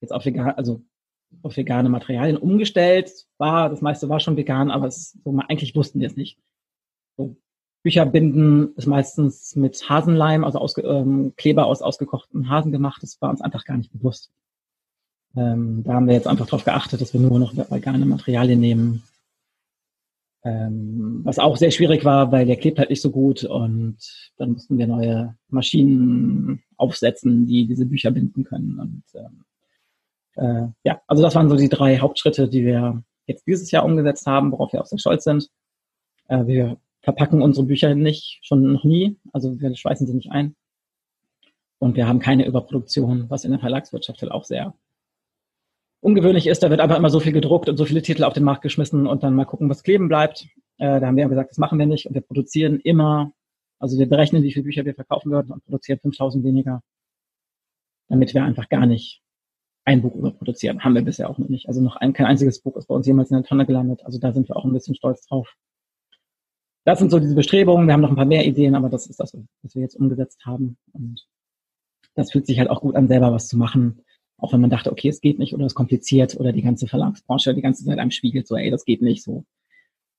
jetzt 0.00 0.12
auf 0.12 0.24
vegan, 0.24 0.52
also 0.52 0.82
auf 1.42 1.56
vegane 1.56 1.88
Materialien 1.88 2.36
umgestellt. 2.36 3.26
War, 3.38 3.68
das 3.68 3.80
meiste 3.80 4.08
war 4.08 4.20
schon 4.20 4.36
vegan, 4.36 4.70
aber 4.70 4.86
es, 4.86 5.18
so, 5.24 5.36
eigentlich 5.48 5.74
wussten 5.74 6.00
wir 6.00 6.06
es 6.06 6.16
nicht. 6.16 6.38
So, 7.16 7.36
Bücher 7.82 8.06
binden 8.06 8.74
ist 8.76 8.86
meistens 8.86 9.56
mit 9.56 9.88
Hasenleim, 9.88 10.44
also 10.44 10.58
aus, 10.58 10.76
ähm, 10.78 11.34
Kleber 11.36 11.66
aus 11.66 11.82
ausgekochten 11.82 12.48
Hasen 12.48 12.72
gemacht. 12.72 13.02
Das 13.02 13.20
war 13.20 13.30
uns 13.30 13.40
einfach 13.40 13.64
gar 13.64 13.76
nicht 13.76 13.92
bewusst. 13.92 14.30
Ähm, 15.36 15.82
da 15.84 15.94
haben 15.94 16.06
wir 16.06 16.14
jetzt 16.14 16.28
einfach 16.28 16.46
darauf 16.46 16.64
geachtet, 16.64 17.00
dass 17.00 17.12
wir 17.12 17.20
nur 17.20 17.38
noch 17.38 17.56
vegane 17.56 18.04
Materialien 18.04 18.60
nehmen. 18.60 19.02
Ähm, 20.44 21.20
was 21.22 21.38
auch 21.38 21.56
sehr 21.56 21.70
schwierig 21.70 22.04
war, 22.04 22.32
weil 22.32 22.46
der 22.46 22.56
klebt 22.56 22.78
halt 22.78 22.90
nicht 22.90 23.00
so 23.00 23.10
gut 23.10 23.44
und 23.44 23.96
dann 24.36 24.52
mussten 24.52 24.76
wir 24.76 24.88
neue 24.88 25.36
Maschinen 25.48 26.62
aufsetzen, 26.76 27.46
die 27.46 27.66
diese 27.66 27.86
Bücher 27.86 28.10
binden 28.10 28.42
können. 28.42 28.78
Und 28.80 29.04
ähm, 29.14 29.44
äh, 30.36 30.66
ja, 30.84 31.00
also 31.06 31.22
das 31.22 31.34
waren 31.34 31.48
so 31.48 31.56
die 31.56 31.68
drei 31.68 31.98
Hauptschritte, 31.98 32.48
die 32.48 32.64
wir 32.64 33.02
jetzt 33.26 33.46
dieses 33.46 33.70
Jahr 33.70 33.84
umgesetzt 33.84 34.26
haben, 34.26 34.52
worauf 34.52 34.72
wir 34.72 34.80
auch 34.80 34.86
sehr 34.86 34.98
stolz 34.98 35.24
sind. 35.24 35.48
Äh, 36.28 36.46
wir 36.46 36.76
verpacken 37.02 37.42
unsere 37.42 37.66
Bücher 37.66 37.94
nicht, 37.94 38.40
schon 38.42 38.72
noch 38.72 38.84
nie, 38.84 39.18
also 39.32 39.60
wir 39.60 39.74
schweißen 39.74 40.06
sie 40.06 40.14
nicht 40.14 40.30
ein. 40.30 40.54
Und 41.78 41.96
wir 41.96 42.06
haben 42.06 42.20
keine 42.20 42.46
Überproduktion, 42.46 43.28
was 43.28 43.44
in 43.44 43.50
der 43.50 43.60
Verlagswirtschaft 43.60 44.22
halt 44.22 44.30
auch 44.30 44.44
sehr 44.44 44.74
ungewöhnlich 46.00 46.46
ist. 46.46 46.62
Da 46.62 46.70
wird 46.70 46.80
einfach 46.80 46.96
immer 46.96 47.10
so 47.10 47.20
viel 47.20 47.32
gedruckt 47.32 47.68
und 47.68 47.76
so 47.76 47.84
viele 47.84 48.02
Titel 48.02 48.24
auf 48.24 48.34
den 48.34 48.44
Markt 48.44 48.62
geschmissen 48.62 49.06
und 49.06 49.22
dann 49.22 49.34
mal 49.34 49.46
gucken, 49.46 49.68
was 49.68 49.82
kleben 49.82 50.08
bleibt. 50.08 50.46
Äh, 50.78 51.00
da 51.00 51.06
haben 51.06 51.16
wir 51.16 51.28
gesagt, 51.28 51.50
das 51.50 51.58
machen 51.58 51.78
wir 51.78 51.86
nicht 51.86 52.06
und 52.06 52.14
wir 52.14 52.22
produzieren 52.22 52.78
immer, 52.80 53.32
also 53.78 53.98
wir 53.98 54.08
berechnen, 54.08 54.42
wie 54.42 54.52
viele 54.52 54.64
Bücher 54.64 54.84
wir 54.84 54.94
verkaufen 54.94 55.32
würden 55.32 55.52
und 55.52 55.64
produzieren 55.64 55.98
5000 56.00 56.44
weniger, 56.44 56.82
damit 58.08 58.34
wir 58.34 58.44
einfach 58.44 58.68
gar 58.68 58.86
nicht 58.86 59.21
ein 59.84 60.02
Buch 60.02 60.14
überproduzieren. 60.14 60.84
Haben 60.84 60.94
wir 60.94 61.02
bisher 61.02 61.28
auch 61.28 61.38
noch 61.38 61.48
nicht. 61.48 61.68
Also 61.68 61.80
noch 61.80 61.96
ein, 61.96 62.12
kein 62.12 62.26
einziges 62.26 62.60
Buch 62.60 62.76
ist 62.76 62.86
bei 62.86 62.94
uns 62.94 63.06
jemals 63.06 63.30
in 63.30 63.36
der 63.36 63.44
Tonne 63.44 63.66
gelandet. 63.66 64.04
Also 64.04 64.18
da 64.18 64.32
sind 64.32 64.48
wir 64.48 64.56
auch 64.56 64.64
ein 64.64 64.72
bisschen 64.72 64.94
stolz 64.94 65.26
drauf. 65.26 65.54
Das 66.84 66.98
sind 66.98 67.10
so 67.10 67.18
diese 67.18 67.34
Bestrebungen. 67.34 67.86
Wir 67.86 67.94
haben 67.94 68.00
noch 68.00 68.10
ein 68.10 68.16
paar 68.16 68.24
mehr 68.24 68.46
Ideen, 68.46 68.74
aber 68.74 68.88
das 68.88 69.06
ist 69.06 69.20
das, 69.20 69.36
was 69.62 69.74
wir 69.74 69.82
jetzt 69.82 69.96
umgesetzt 69.96 70.44
haben. 70.46 70.76
Und 70.92 71.26
das 72.14 72.32
fühlt 72.32 72.46
sich 72.46 72.58
halt 72.58 72.70
auch 72.70 72.80
gut 72.80 72.96
an, 72.96 73.08
selber 73.08 73.32
was 73.32 73.48
zu 73.48 73.56
machen 73.56 74.02
auch 74.42 74.52
wenn 74.52 74.60
man 74.60 74.70
dachte, 74.70 74.90
okay, 74.90 75.08
es 75.08 75.20
geht 75.20 75.38
nicht 75.38 75.54
oder 75.54 75.64
es 75.64 75.72
ist 75.72 75.76
kompliziert 75.76 76.38
oder 76.38 76.52
die 76.52 76.62
ganze 76.62 76.88
Verlagsbranche 76.88 77.54
die 77.54 77.62
ganze 77.62 77.84
Zeit 77.84 77.98
einem 77.98 78.10
spiegelt, 78.10 78.48
so, 78.48 78.56
ey, 78.56 78.70
das 78.70 78.84
geht 78.84 79.00
nicht 79.00 79.22
so. 79.22 79.44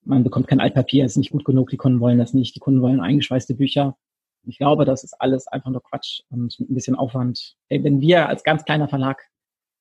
Man 0.05 0.23
bekommt 0.23 0.47
kein 0.47 0.61
Altpapier, 0.61 1.05
ist 1.05 1.17
nicht 1.17 1.31
gut 1.31 1.43
genug, 1.43 1.69
die 1.69 1.77
Kunden 1.77 1.99
wollen 1.99 2.17
das 2.17 2.33
nicht, 2.33 2.55
die 2.55 2.59
Kunden 2.59 2.81
wollen 2.81 3.01
eingeschweißte 3.01 3.55
Bücher. 3.55 3.97
Ich 4.45 4.57
glaube, 4.57 4.85
das 4.85 5.03
ist 5.03 5.13
alles 5.19 5.47
einfach 5.47 5.71
nur 5.71 5.83
Quatsch 5.83 6.21
und 6.29 6.57
ein 6.59 6.73
bisschen 6.73 6.95
Aufwand. 6.95 7.55
Wenn 7.69 8.01
wir 8.01 8.29
als 8.29 8.43
ganz 8.43 8.63
kleiner 8.63 8.87
Verlag 8.87 9.29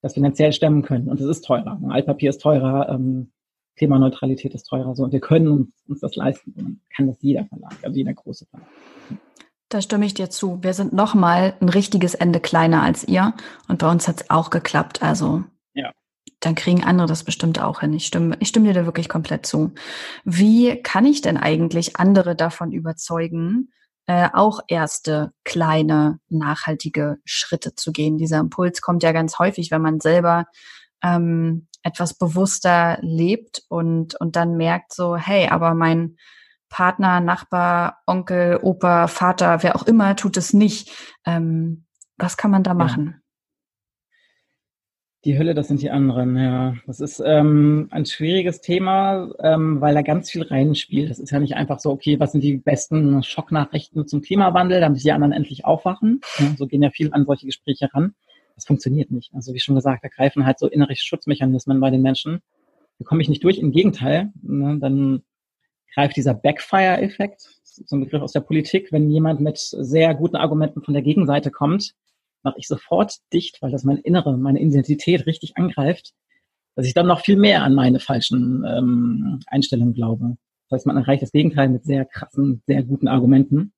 das 0.02 0.14
finanziell 0.14 0.52
stemmen 0.52 0.82
können, 0.82 1.08
und 1.08 1.20
es 1.20 1.26
ist 1.26 1.44
teurer, 1.44 1.80
Altpapier 1.88 2.30
ist 2.30 2.42
teurer, 2.42 2.88
ähm, 2.90 3.32
Klimaneutralität 3.76 4.54
ist 4.54 4.64
teurer, 4.64 4.94
so, 4.94 5.04
und 5.04 5.12
wir 5.12 5.20
können 5.20 5.48
uns, 5.48 5.68
uns 5.88 6.00
das 6.00 6.14
leisten, 6.16 6.52
dann 6.54 6.80
kann 6.94 7.06
das 7.06 7.16
jeder 7.20 7.46
Verlag, 7.46 7.74
also 7.82 7.96
jeder 7.96 8.12
große 8.12 8.46
Verlag. 8.46 8.68
Da 9.72 9.80
stimme 9.80 10.04
ich 10.04 10.12
dir 10.12 10.28
zu. 10.28 10.62
Wir 10.62 10.74
sind 10.74 10.92
noch 10.92 11.14
mal 11.14 11.54
ein 11.60 11.70
richtiges 11.70 12.14
Ende 12.14 12.40
kleiner 12.40 12.82
als 12.82 13.08
ihr 13.08 13.32
und 13.68 13.78
bei 13.78 13.90
uns 13.90 14.06
hat 14.06 14.20
es 14.20 14.28
auch 14.28 14.50
geklappt. 14.50 15.02
Also 15.02 15.44
ja. 15.72 15.90
dann 16.40 16.54
kriegen 16.54 16.84
andere 16.84 17.06
das 17.06 17.24
bestimmt 17.24 17.58
auch 17.58 17.80
hin. 17.80 17.94
Ich 17.94 18.04
stimme, 18.04 18.36
ich 18.40 18.48
stimme 18.48 18.68
dir 18.68 18.74
da 18.74 18.84
wirklich 18.84 19.08
komplett 19.08 19.46
zu. 19.46 19.72
Wie 20.24 20.76
kann 20.82 21.06
ich 21.06 21.22
denn 21.22 21.38
eigentlich 21.38 21.96
andere 21.96 22.36
davon 22.36 22.70
überzeugen, 22.70 23.72
äh, 24.06 24.28
auch 24.32 24.60
erste 24.68 25.32
kleine 25.44 26.18
nachhaltige 26.28 27.18
Schritte 27.24 27.74
zu 27.74 27.92
gehen? 27.92 28.18
Dieser 28.18 28.38
Impuls 28.38 28.80
kommt 28.80 29.02
ja 29.02 29.12
ganz 29.12 29.38
häufig, 29.38 29.70
wenn 29.70 29.82
man 29.82 30.00
selber 30.00 30.46
ähm, 31.02 31.68
etwas 31.82 32.14
bewusster 32.14 32.98
lebt 33.00 33.62
und 33.68 34.14
und 34.20 34.36
dann 34.36 34.56
merkt 34.56 34.94
so, 34.94 35.16
hey, 35.16 35.48
aber 35.48 35.74
mein 35.74 36.16
Partner, 36.68 37.20
Nachbar, 37.20 37.98
Onkel, 38.06 38.58
Opa, 38.62 39.06
Vater, 39.06 39.62
wer 39.62 39.76
auch 39.76 39.82
immer 39.82 40.16
tut 40.16 40.36
es 40.38 40.54
nicht. 40.54 40.90
Ähm, 41.26 41.84
was 42.16 42.36
kann 42.36 42.50
man 42.50 42.62
da 42.62 42.72
machen? 42.72 43.21
Die 45.24 45.38
Hölle, 45.38 45.54
das 45.54 45.68
sind 45.68 45.80
die 45.80 45.90
anderen, 45.90 46.36
ja. 46.36 46.74
Das 46.84 46.98
ist 46.98 47.22
ähm, 47.24 47.86
ein 47.92 48.06
schwieriges 48.06 48.60
Thema, 48.60 49.30
ähm, 49.38 49.80
weil 49.80 49.94
da 49.94 50.02
ganz 50.02 50.28
viel 50.28 50.42
reinspielt. 50.42 51.10
Das 51.10 51.20
ist 51.20 51.30
ja 51.30 51.38
nicht 51.38 51.54
einfach 51.54 51.78
so, 51.78 51.92
okay, 51.92 52.18
was 52.18 52.32
sind 52.32 52.42
die 52.42 52.56
besten 52.56 53.22
Schocknachrichten 53.22 54.08
zum 54.08 54.20
Klimawandel, 54.20 54.80
damit 54.80 55.04
die 55.04 55.12
anderen 55.12 55.32
endlich 55.32 55.64
aufwachen. 55.64 56.22
Ja, 56.40 56.54
so 56.58 56.66
gehen 56.66 56.82
ja 56.82 56.90
viel 56.90 57.12
an 57.12 57.24
solche 57.24 57.46
Gespräche 57.46 57.88
ran. 57.94 58.14
Das 58.56 58.64
funktioniert 58.64 59.12
nicht. 59.12 59.32
Also 59.32 59.54
wie 59.54 59.60
schon 59.60 59.76
gesagt, 59.76 60.02
da 60.02 60.08
greifen 60.08 60.44
halt 60.44 60.58
so 60.58 60.66
innere 60.66 60.96
Schutzmechanismen 60.96 61.78
bei 61.78 61.90
den 61.90 62.02
Menschen. 62.02 62.42
Da 62.98 63.04
komme 63.04 63.22
ich 63.22 63.28
nicht 63.28 63.44
durch. 63.44 63.58
Im 63.58 63.70
Gegenteil, 63.70 64.32
ne, 64.42 64.78
dann 64.80 65.22
greift 65.94 66.16
dieser 66.16 66.34
Backfire-Effekt, 66.34 67.48
so 67.62 67.96
ein 67.96 68.00
Begriff 68.00 68.22
aus 68.22 68.32
der 68.32 68.40
Politik, 68.40 68.90
wenn 68.90 69.08
jemand 69.08 69.40
mit 69.40 69.58
sehr 69.58 70.14
guten 70.14 70.36
Argumenten 70.36 70.82
von 70.82 70.94
der 70.94 71.02
Gegenseite 71.02 71.52
kommt, 71.52 71.94
mache 72.42 72.58
ich 72.58 72.68
sofort 72.68 73.16
dicht, 73.32 73.60
weil 73.62 73.70
das 73.70 73.84
mein 73.84 73.98
Innere, 73.98 74.36
meine 74.36 74.60
Identität 74.60 75.26
richtig 75.26 75.56
angreift, 75.56 76.12
dass 76.74 76.86
ich 76.86 76.94
dann 76.94 77.06
noch 77.06 77.20
viel 77.20 77.36
mehr 77.36 77.62
an 77.62 77.74
meine 77.74 78.00
falschen 78.00 78.64
ähm, 78.66 79.40
Einstellungen 79.46 79.94
glaube. 79.94 80.36
Das 80.68 80.78
heißt, 80.78 80.86
man 80.86 80.96
erreicht 80.96 81.22
das 81.22 81.32
Gegenteil 81.32 81.68
mit 81.68 81.84
sehr 81.84 82.04
krassen, 82.04 82.62
sehr 82.66 82.82
guten 82.82 83.08
Argumenten, 83.08 83.72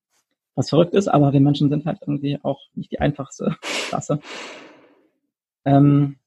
was 0.55 0.69
verrückt 0.69 0.93
ist, 0.93 1.07
aber 1.07 1.33
wir 1.33 1.41
Menschen 1.41 1.69
sind 1.69 1.85
halt 1.85 1.99
irgendwie 2.01 2.39
auch 2.43 2.61
nicht 2.73 2.91
die 2.91 2.99
einfachste 2.99 3.55
Klasse. 3.89 4.19
Ähm, 5.65 6.17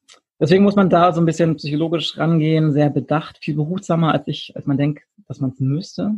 Deswegen 0.40 0.62
muss 0.62 0.76
man 0.76 0.88
da 0.88 1.12
so 1.12 1.20
ein 1.20 1.26
bisschen 1.26 1.56
psychologisch 1.56 2.16
rangehen, 2.16 2.72
sehr 2.72 2.90
bedacht, 2.90 3.38
viel 3.40 3.56
behutsamer, 3.56 4.12
als 4.12 4.28
ich, 4.28 4.52
als 4.54 4.66
man 4.66 4.76
denkt, 4.76 5.02
dass 5.26 5.40
man 5.40 5.50
es 5.50 5.58
müsste. 5.58 6.14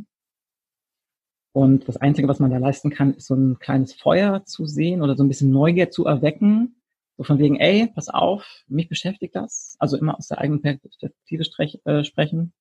Und 1.53 1.89
das 1.89 1.97
Einzige, 1.97 2.29
was 2.29 2.39
man 2.39 2.51
da 2.51 2.59
leisten 2.59 2.91
kann, 2.91 3.15
ist 3.15 3.27
so 3.27 3.35
ein 3.35 3.59
kleines 3.59 3.93
Feuer 3.93 4.45
zu 4.45 4.67
sehen 4.67 5.03
oder 5.03 5.17
so 5.17 5.25
ein 5.25 5.29
bisschen 5.29 5.51
Neugier 5.51 5.91
zu 5.91 6.05
erwecken. 6.05 6.77
So 7.17 7.25
von 7.25 7.39
wegen, 7.39 7.57
ey, 7.57 7.91
pass 7.95 8.09
auf, 8.09 8.65
mich 8.69 8.89
beschäftigt 8.89 9.35
das. 9.35 9.77
Also 9.79 9.97
immer 9.97 10.17
aus 10.17 10.29
der 10.29 10.39
eigenen 10.39 10.63
Perspektive 10.63 11.45
äh, 11.85 12.05
sprechen. 12.05 12.53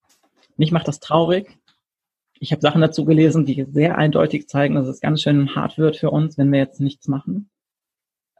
Mich 0.58 0.72
macht 0.72 0.88
das 0.88 1.00
traurig. 1.00 1.58
Ich 2.40 2.52
habe 2.52 2.62
Sachen 2.62 2.82
dazu 2.82 3.06
gelesen, 3.06 3.46
die 3.46 3.66
sehr 3.70 3.98
eindeutig 3.98 4.48
zeigen, 4.48 4.76
dass 4.76 4.88
es 4.88 5.02
ganz 5.02 5.22
schön 5.22 5.56
hart 5.56 5.78
wird 5.78 5.98
für 5.98 6.10
uns, 6.10 6.38
wenn 6.38 6.52
wir 6.52 6.60
jetzt 6.60 6.80
nichts 6.80 7.08
machen. 7.08 7.50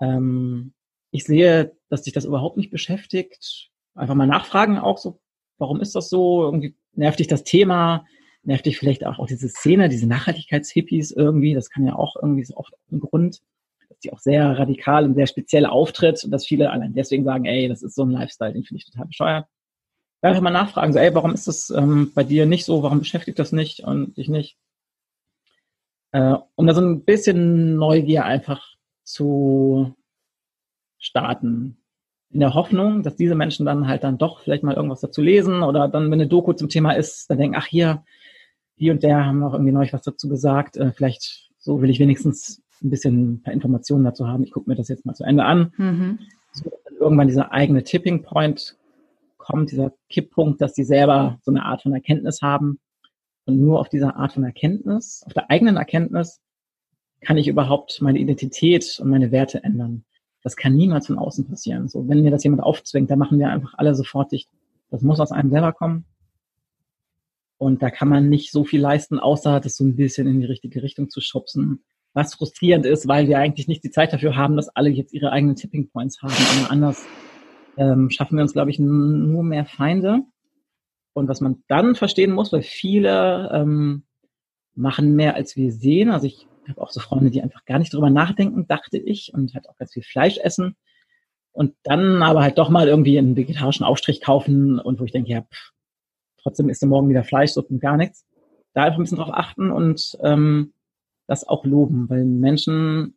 Ähm, 0.02 0.74
ich 1.12 1.26
sehe, 1.26 1.76
dass 1.90 2.04
sich 2.04 2.14
das 2.14 2.26
überhaupt 2.26 2.58
nicht 2.58 2.72
beschäftigt. 2.72 3.70
Einfach 3.96 4.16
mal 4.16 4.28
nachfragen 4.28 4.78
auch 4.78 4.98
so, 4.98 5.20
warum 5.58 5.82
ist 5.82 5.96
das 5.96 6.10
so? 6.10 6.44
Irgendwie 6.44 6.76
nervt 6.94 7.20
dich 7.20 7.28
das 7.28 7.44
Thema? 7.44 8.06
Nervt 8.44 8.66
dich 8.66 8.78
vielleicht 8.78 9.06
auch, 9.06 9.20
auch 9.20 9.28
diese 9.28 9.50
Szene, 9.50 9.90
diese 9.90 10.08
Nachhaltigkeitshippies 10.08 11.12
irgendwie? 11.12 11.54
Das 11.54 11.70
kann 11.70 11.86
ja 11.86 11.96
auch 11.96 12.16
irgendwie 12.16 12.46
so 12.46 12.56
oft 12.56 12.74
ein 12.92 13.00
Grund, 13.00 13.42
dass 13.90 14.00
die 14.00 14.14
auch 14.14 14.20
sehr 14.20 14.58
radikal 14.58 15.06
und 15.06 15.16
sehr 15.16 15.28
speziell 15.28 15.66
auftritt 15.66 16.24
und 16.24 16.32
dass 16.32 16.46
viele 16.46 16.72
allein 16.72 16.94
deswegen 16.94 17.26
sagen, 17.26 17.46
ey, 17.46 17.68
das 17.68 17.84
ist 17.84 17.96
so 17.96 18.04
ein 18.04 18.12
Lifestyle, 18.12 18.54
den 18.54 18.64
finde 18.64 18.80
ich 18.80 18.86
total 18.86 19.08
bescheuert. 19.08 19.46
Einfach 20.22 20.42
mal 20.42 20.52
nachfragen, 20.52 20.92
so, 20.94 21.00
ey, 21.00 21.14
warum 21.14 21.34
ist 21.34 21.48
das 21.48 21.70
ähm, 21.70 22.12
bei 22.14 22.24
dir 22.24 22.46
nicht 22.46 22.66
so? 22.66 22.84
Warum 22.84 23.00
beschäftigt 23.00 23.40
das 23.40 23.52
nicht 23.52 23.82
und 23.82 24.18
dich 24.18 24.28
nicht? 24.28 24.58
Äh, 26.12 26.36
um 26.56 26.68
da 26.68 26.74
so 26.74 26.82
ein 26.82 27.06
bisschen 27.06 27.78
Neugier 27.78 28.26
einfach 28.26 28.76
zu 29.04 29.96
starten. 30.98 31.78
In 32.32 32.42
der 32.42 32.54
Hoffnung, 32.54 33.02
dass 33.02 33.16
diese 33.16 33.34
Menschen 33.36 33.66
dann 33.66 33.88
halt 33.88 34.04
dann 34.04 34.18
doch 34.18 34.42
vielleicht 34.42 34.64
mal 34.64 34.76
irgendwas 34.76 35.02
dazu 35.02 35.22
lesen 35.22 35.64
oder 35.64 35.88
dann, 35.88 36.06
wenn 36.06 36.14
eine 36.14 36.28
Doku 36.28 36.54
zum 36.54 36.70
Thema 36.70 36.92
ist, 36.92 37.30
dann 37.30 37.38
denken, 37.38 37.58
ach 37.58 37.66
hier, 37.66 38.04
die 38.80 38.92
und 38.92 39.04
der 39.04 39.26
haben 39.26 39.44
auch 39.44 39.54
irgendwie 39.54 39.72
neu 39.72 39.88
was 39.92 40.02
dazu 40.02 40.30
gesagt. 40.30 40.78
Äh, 40.78 40.92
vielleicht 40.92 41.50
so 41.58 41.82
will 41.82 41.90
ich 41.90 42.00
wenigstens 42.00 42.62
ein 42.82 42.90
bisschen 42.90 43.34
ein 43.34 43.42
paar 43.42 43.54
Informationen 43.54 44.06
dazu 44.06 44.28
haben. 44.28 44.44
Ich 44.44 44.52
gucke 44.52 44.70
mir 44.70 44.76
das 44.76 44.88
jetzt 44.88 45.06
mal 45.06 45.14
zu 45.14 45.24
Ende 45.24 45.44
an. 45.44 45.74
Mhm. 45.78 46.20
So, 46.54 46.72
irgendwann 47.00 47.28
dieser 47.28 47.52
eigene 47.52 47.84
Tipping 47.84 48.24
Point 48.24 48.78
kommt, 49.38 49.72
dieser 49.72 49.94
Kipppunkt, 50.10 50.62
dass 50.62 50.76
sie 50.76 50.84
selber 50.84 51.40
so 51.42 51.52
eine 51.52 51.66
Art 51.66 51.82
von 51.84 51.94
Erkenntnis 51.94 52.42
haben. 52.42 52.80
Und 53.46 53.60
nur 53.60 53.80
auf 53.80 53.90
dieser 53.90 54.16
Art 54.16 54.34
von 54.34 54.44
Erkenntnis, 54.44 55.24
auf 55.26 55.34
der 55.34 55.50
eigenen 55.50 55.78
Erkenntnis, 55.78 56.40
kann 57.22 57.38
ich 57.38 57.48
überhaupt 57.48 58.02
meine 58.02 58.20
Identität 58.20 59.00
und 59.02 59.10
meine 59.10 59.32
Werte 59.32 59.64
ändern. 59.64 60.06
Das 60.42 60.56
kann 60.56 60.76
niemals 60.76 61.08
von 61.08 61.18
außen 61.18 61.48
passieren. 61.48 61.90
So, 61.90 62.08
wenn 62.08 62.22
mir 62.22 62.32
das 62.32 62.44
jemand 62.44 62.64
aufzwingt, 62.64 63.12
dann 63.12 63.20
machen 63.20 63.40
wir 63.40 63.50
einfach 63.50 63.74
alle 63.78 63.94
sofort 63.94 64.32
dicht. 64.32 64.50
Das 64.90 65.02
muss 65.02 65.20
aus 65.20 65.32
einem 65.32 65.50
selber 65.50 65.74
kommen. 65.74 66.06
Und 67.60 67.84
da 67.84 67.92
kann 67.92 68.08
man 68.08 68.30
nicht 68.30 68.54
so 68.54 68.64
viel 68.64 68.80
leisten, 68.80 69.20
außer 69.20 69.60
das 69.60 69.76
so 69.76 69.84
ein 69.84 69.98
bisschen 69.98 70.28
in 70.28 70.40
die 70.40 70.46
richtige 70.46 70.82
Richtung 70.82 71.10
zu 71.10 71.20
schubsen. 71.20 71.84
Was 72.14 72.34
frustrierend 72.34 72.86
ist, 72.86 73.08
weil 73.10 73.28
wir 73.28 73.38
eigentlich 73.38 73.68
nicht 73.68 73.84
die 73.84 73.92
Zeit 73.92 74.14
dafür 74.14 74.38
haben, 74.38 74.56
dass 74.56 74.70
alle 74.70 74.90
jetzt 74.90 75.14
ihre 75.14 75.34
eigenen 75.34 75.58
Tipping 75.58 75.90
Points 75.90 76.22
haben. 76.22 76.34
Aber 76.34 76.72
anders 76.72 77.06
ähm, 77.78 78.10
schaffen 78.10 78.38
wir 78.38 78.44
uns, 78.44 78.54
glaube 78.54 78.72
ich, 78.72 78.80
nur 78.80 79.44
mehr 79.44 79.66
Feinde. 79.66 80.22
Und 81.12 81.28
was 81.28 81.42
man 81.42 81.62
dann 81.68 81.96
verstehen 81.96 82.32
muss, 82.32 82.54
weil 82.54 82.62
viele 82.62 83.52
ähm, 83.54 84.04
machen 84.74 85.18
mehr, 85.18 85.36
als 85.36 85.58
wir 85.58 85.74
sehen. 85.74 86.12
Also 86.12 86.28
ich 86.28 86.48
habe 86.70 86.82
auch 86.82 86.92
so 86.92 87.02
Freunde, 87.02 87.30
die 87.30 87.42
einfach 87.42 87.66
gar 87.66 87.78
nicht 87.78 87.94
drüber 87.94 88.10
nachdenken, 88.10 88.68
dachte 88.68 88.98
ich, 88.98 89.34
und 89.34 89.54
halt 89.54 89.68
auch 89.68 89.76
ganz 89.76 89.92
viel 89.92 90.04
Fleisch 90.04 90.38
essen. 90.38 90.78
Und 91.52 91.76
dann 91.84 92.24
aber 92.24 92.42
halt 92.42 92.58
doch 92.58 92.70
mal 92.70 92.88
irgendwie 92.88 93.18
einen 93.18 93.36
vegetarischen 93.36 93.86
Aufstrich 93.86 94.22
kaufen 94.22 94.80
und 94.80 95.02
wo 95.02 95.04
ich 95.04 95.12
denke, 95.12 95.30
ja, 95.30 95.42
pff, 95.42 95.74
trotzdem 96.42 96.70
isst 96.70 96.82
du 96.82 96.88
morgen 96.88 97.10
wieder 97.10 97.24
Fleisch 97.24 97.56
und 97.58 97.80
gar 97.80 97.98
nichts. 97.98 98.26
Da 98.74 98.84
einfach 98.84 99.00
ein 99.00 99.04
bisschen 99.04 99.18
drauf 99.18 99.34
achten 99.34 99.72
und 99.72 100.18
ähm, 100.22 100.74
das 101.28 101.48
auch 101.48 101.66
loben, 101.66 102.10
weil 102.10 102.26
Menschen, 102.26 103.16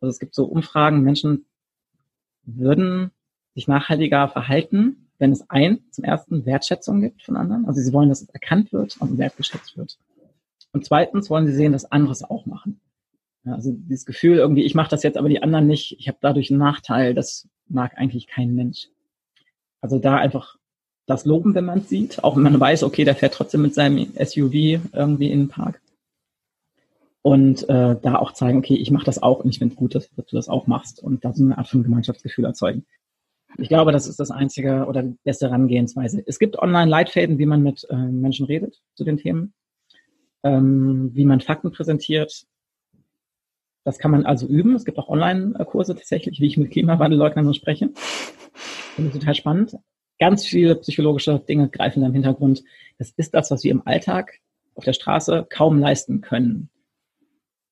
also 0.00 0.10
es 0.10 0.18
gibt 0.18 0.34
so 0.34 0.44
Umfragen, 0.44 1.02
Menschen 1.02 1.46
würden 2.44 3.10
sich 3.54 3.68
nachhaltiger 3.68 4.28
verhalten, 4.28 5.08
wenn 5.18 5.32
es 5.32 5.48
ein, 5.48 5.80
zum 5.90 6.04
ersten 6.04 6.44
Wertschätzung 6.44 7.00
gibt 7.00 7.22
von 7.22 7.36
anderen. 7.36 7.66
Also 7.66 7.80
sie 7.80 7.92
wollen, 7.92 8.08
dass 8.08 8.22
es 8.22 8.28
erkannt 8.28 8.72
wird 8.72 8.96
und 9.00 9.18
wertgeschätzt 9.18 9.76
wird. 9.76 9.98
Und 10.72 10.84
zweitens 10.84 11.30
wollen 11.30 11.46
sie 11.46 11.54
sehen, 11.54 11.72
dass 11.72 11.90
andere 11.90 12.12
es 12.12 12.22
auch 12.22 12.44
machen. 12.44 12.80
Ja, 13.44 13.54
also 13.54 13.72
dieses 13.72 14.04
Gefühl 14.04 14.36
irgendwie, 14.36 14.64
ich 14.64 14.74
mache 14.74 14.90
das 14.90 15.02
jetzt, 15.02 15.16
aber 15.16 15.28
die 15.28 15.42
anderen 15.42 15.66
nicht, 15.66 15.96
ich 15.98 16.08
habe 16.08 16.18
dadurch 16.20 16.50
einen 16.50 16.58
Nachteil, 16.58 17.14
das 17.14 17.48
mag 17.68 17.96
eigentlich 17.96 18.26
kein 18.26 18.54
Mensch. 18.54 18.88
Also 19.80 19.98
da 19.98 20.16
einfach 20.16 20.56
das 21.06 21.24
loben, 21.24 21.54
wenn 21.54 21.64
man 21.64 21.80
es 21.80 21.88
sieht, 21.88 22.22
auch 22.24 22.36
wenn 22.36 22.42
man 22.42 22.58
weiß, 22.58 22.82
okay, 22.82 23.04
der 23.04 23.14
fährt 23.14 23.34
trotzdem 23.34 23.62
mit 23.62 23.74
seinem 23.74 24.12
SUV 24.14 24.52
irgendwie 24.92 25.30
in 25.30 25.40
den 25.40 25.48
Park. 25.48 25.80
Und 27.22 27.68
äh, 27.68 27.96
da 28.00 28.16
auch 28.16 28.32
zeigen, 28.32 28.58
okay, 28.58 28.74
ich 28.74 28.90
mache 28.90 29.04
das 29.04 29.22
auch 29.22 29.40
und 29.40 29.50
ich 29.50 29.58
finde 29.58 29.74
es 29.74 29.78
gut, 29.78 29.94
dass, 29.94 30.08
dass, 30.14 30.26
du 30.26 30.36
das 30.36 30.48
auch 30.48 30.66
machst 30.66 31.02
und 31.02 31.24
da 31.24 31.32
so 31.32 31.42
eine 31.42 31.58
Art 31.58 31.68
von 31.68 31.82
Gemeinschaftsgefühl 31.82 32.44
erzeugen. 32.44 32.86
Ich 33.58 33.68
glaube, 33.68 33.90
das 33.90 34.06
ist 34.06 34.20
das 34.20 34.30
einzige 34.30 34.86
oder 34.86 35.02
die 35.02 35.16
beste 35.24 35.46
Herangehensweise. 35.46 36.22
Es 36.26 36.38
gibt 36.38 36.58
Online-Leitfäden, 36.58 37.38
wie 37.38 37.46
man 37.46 37.62
mit 37.62 37.86
äh, 37.90 37.96
Menschen 37.96 38.46
redet 38.46 38.80
zu 38.94 39.02
den 39.02 39.16
Themen, 39.16 39.54
ähm, 40.44 41.10
wie 41.14 41.24
man 41.24 41.40
Fakten 41.40 41.72
präsentiert, 41.72 42.46
das 43.86 44.00
kann 44.00 44.10
man 44.10 44.26
also 44.26 44.48
üben. 44.48 44.74
Es 44.74 44.84
gibt 44.84 44.98
auch 44.98 45.08
Online-Kurse 45.08 45.94
tatsächlich, 45.94 46.40
wie 46.40 46.46
ich 46.48 46.56
mit 46.56 46.72
Klimawandelleugnern 46.72 47.54
spreche. 47.54 47.90
Finde 47.94 49.10
ich 49.10 49.18
total 49.20 49.36
spannend. 49.36 49.76
Ganz 50.18 50.44
viele 50.44 50.76
psychologische 50.76 51.38
Dinge 51.38 51.68
greifen 51.68 52.02
im 52.02 52.12
Hintergrund. 52.12 52.62
Das 52.98 53.10
ist 53.16 53.34
das, 53.34 53.50
was 53.50 53.64
wir 53.64 53.70
im 53.70 53.86
Alltag 53.86 54.40
auf 54.74 54.84
der 54.84 54.92
Straße 54.92 55.46
kaum 55.48 55.78
leisten 55.78 56.20
können. 56.20 56.70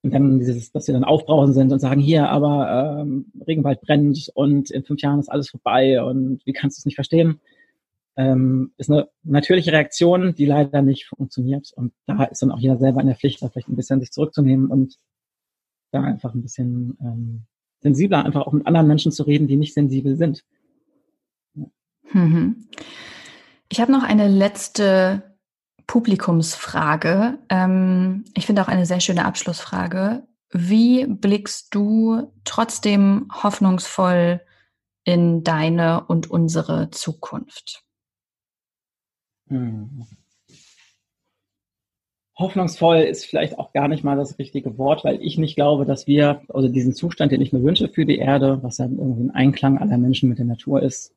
Und 0.03 0.13
dann 0.13 0.39
dieses, 0.39 0.71
dass 0.71 0.87
wir 0.87 0.93
dann 0.93 1.05
aufbrausen 1.05 1.55
sind 1.55 1.73
und 1.73 1.79
sagen, 1.79 2.01
hier, 2.01 2.29
aber 2.29 3.01
ähm, 3.01 3.33
Regenwald 3.47 3.81
brennt 3.81 4.31
und 4.35 4.71
in 4.71 4.85
fünf 4.85 5.01
Jahren 5.01 5.19
ist 5.19 5.31
alles 5.31 5.49
vorbei 5.49 6.03
und 6.03 6.45
wie 6.45 6.53
kannst 6.53 6.77
du 6.77 6.81
es 6.81 6.85
nicht 6.85 6.97
verstehen? 6.97 7.41
Ähm, 8.17 8.73
ist 8.77 8.91
eine 8.91 9.09
natürliche 9.23 9.73
Reaktion, 9.73 10.35
die 10.35 10.45
leider 10.45 10.83
nicht 10.83 11.07
funktioniert. 11.07 11.73
Und 11.75 11.95
da 12.07 12.25
ist 12.25 12.43
dann 12.43 12.51
auch 12.51 12.59
jeder 12.59 12.77
selber 12.77 13.01
in 13.01 13.07
der 13.07 13.17
Pflicht, 13.17 13.41
da 13.41 13.49
vielleicht 13.49 13.69
ein 13.69 13.77
bisschen 13.77 14.01
sich 14.01 14.13
zurückzunehmen 14.13 14.67
und 14.67 14.99
da 15.91 16.03
einfach 16.03 16.35
ein 16.35 16.43
bisschen 16.43 16.99
ähm, 17.01 17.43
sensibler 17.81 18.25
einfach 18.27 18.47
auch 18.47 18.53
mit 18.53 18.67
anderen 18.67 18.87
Menschen 18.87 19.11
zu 19.11 19.23
reden, 19.23 19.49
die 19.49 19.57
nicht 19.57 19.73
sensibel 19.73 20.17
sind. 20.17 20.45
Mhm. 22.13 22.69
Ich 23.69 23.81
habe 23.81 23.93
noch 23.93 24.03
eine 24.03 24.29
letzte 24.29 25.37
Publikumsfrage. 25.87 27.39
Ähm, 27.49 28.25
ich 28.35 28.47
finde 28.47 28.63
auch 28.63 28.69
eine 28.69 28.87
sehr 28.87 29.01
schöne 29.01 29.25
Abschlussfrage. 29.25 30.27
Wie 30.51 31.07
blickst 31.07 31.75
du 31.75 32.33
trotzdem 32.45 33.29
hoffnungsvoll 33.33 34.41
in 35.05 35.43
deine 35.43 36.05
und 36.07 36.31
unsere 36.31 36.91
Zukunft? 36.91 37.83
Hm 39.49 40.07
hoffnungsvoll 42.37 42.99
ist 42.99 43.27
vielleicht 43.27 43.59
auch 43.59 43.73
gar 43.73 43.89
nicht 43.89 44.03
mal 44.03 44.17
das 44.17 44.39
richtige 44.39 44.77
Wort, 44.77 45.05
weil 45.05 45.21
ich 45.23 45.39
nicht 45.39 45.55
glaube, 45.55 45.85
dass 45.85 46.07
wir, 46.07 46.43
also 46.49 46.69
diesen 46.69 46.95
Zustand, 46.95 47.33
den 47.33 47.41
ich 47.41 47.53
mir 47.53 47.63
wünsche 47.63 47.89
für 47.89 48.05
die 48.05 48.19
Erde, 48.19 48.59
was 48.63 48.79
ja 48.79 48.87
irgendwie 48.87 49.25
ein 49.25 49.31
Einklang 49.31 49.79
aller 49.79 49.99
Menschen 49.99 50.29
mit 50.29 50.39
der 50.39 50.47
Natur 50.47 50.83
ist, 50.83 51.15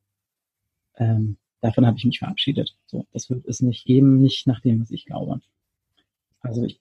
ähm, 0.97 1.37
davon 1.61 1.85
habe 1.85 1.97
ich 1.97 2.05
mich 2.05 2.19
verabschiedet. 2.19 2.75
So, 2.85 3.05
das 3.13 3.29
wird 3.29 3.45
es 3.47 3.61
nicht 3.61 3.85
geben, 3.85 4.21
nicht 4.21 4.47
nach 4.47 4.61
dem, 4.61 4.81
was 4.81 4.91
ich 4.91 5.05
glaube. 5.05 5.41
Also 6.41 6.63
ich 6.63 6.79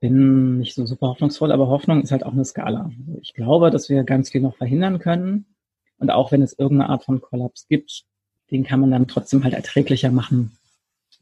bin 0.00 0.58
nicht 0.58 0.74
so 0.74 0.86
super 0.86 1.08
hoffnungsvoll, 1.08 1.50
aber 1.50 1.68
Hoffnung 1.68 2.02
ist 2.02 2.12
halt 2.12 2.24
auch 2.24 2.32
eine 2.32 2.44
Skala. 2.44 2.90
Also 3.06 3.18
ich 3.20 3.34
glaube, 3.34 3.70
dass 3.70 3.88
wir 3.88 4.04
ganz 4.04 4.30
viel 4.30 4.40
noch 4.40 4.56
verhindern 4.56 4.98
können. 4.98 5.46
Und 5.98 6.10
auch 6.10 6.30
wenn 6.30 6.42
es 6.42 6.56
irgendeine 6.56 6.90
Art 6.90 7.04
von 7.04 7.20
Kollaps 7.20 7.66
gibt, 7.66 8.04
den 8.50 8.62
kann 8.62 8.80
man 8.80 8.90
dann 8.90 9.08
trotzdem 9.08 9.42
halt 9.42 9.54
erträglicher 9.54 10.12
machen, 10.12 10.58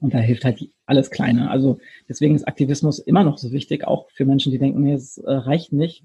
und 0.00 0.12
da 0.12 0.18
hilft 0.18 0.44
halt 0.44 0.68
alles 0.84 1.10
Kleine. 1.10 1.50
Also 1.50 1.78
deswegen 2.08 2.34
ist 2.34 2.46
Aktivismus 2.46 2.98
immer 2.98 3.24
noch 3.24 3.38
so 3.38 3.52
wichtig, 3.52 3.86
auch 3.86 4.10
für 4.10 4.24
Menschen, 4.24 4.52
die 4.52 4.58
denken, 4.58 4.82
nee, 4.82 4.92
es 4.92 5.18
äh, 5.18 5.32
reicht 5.32 5.72
nicht, 5.72 6.04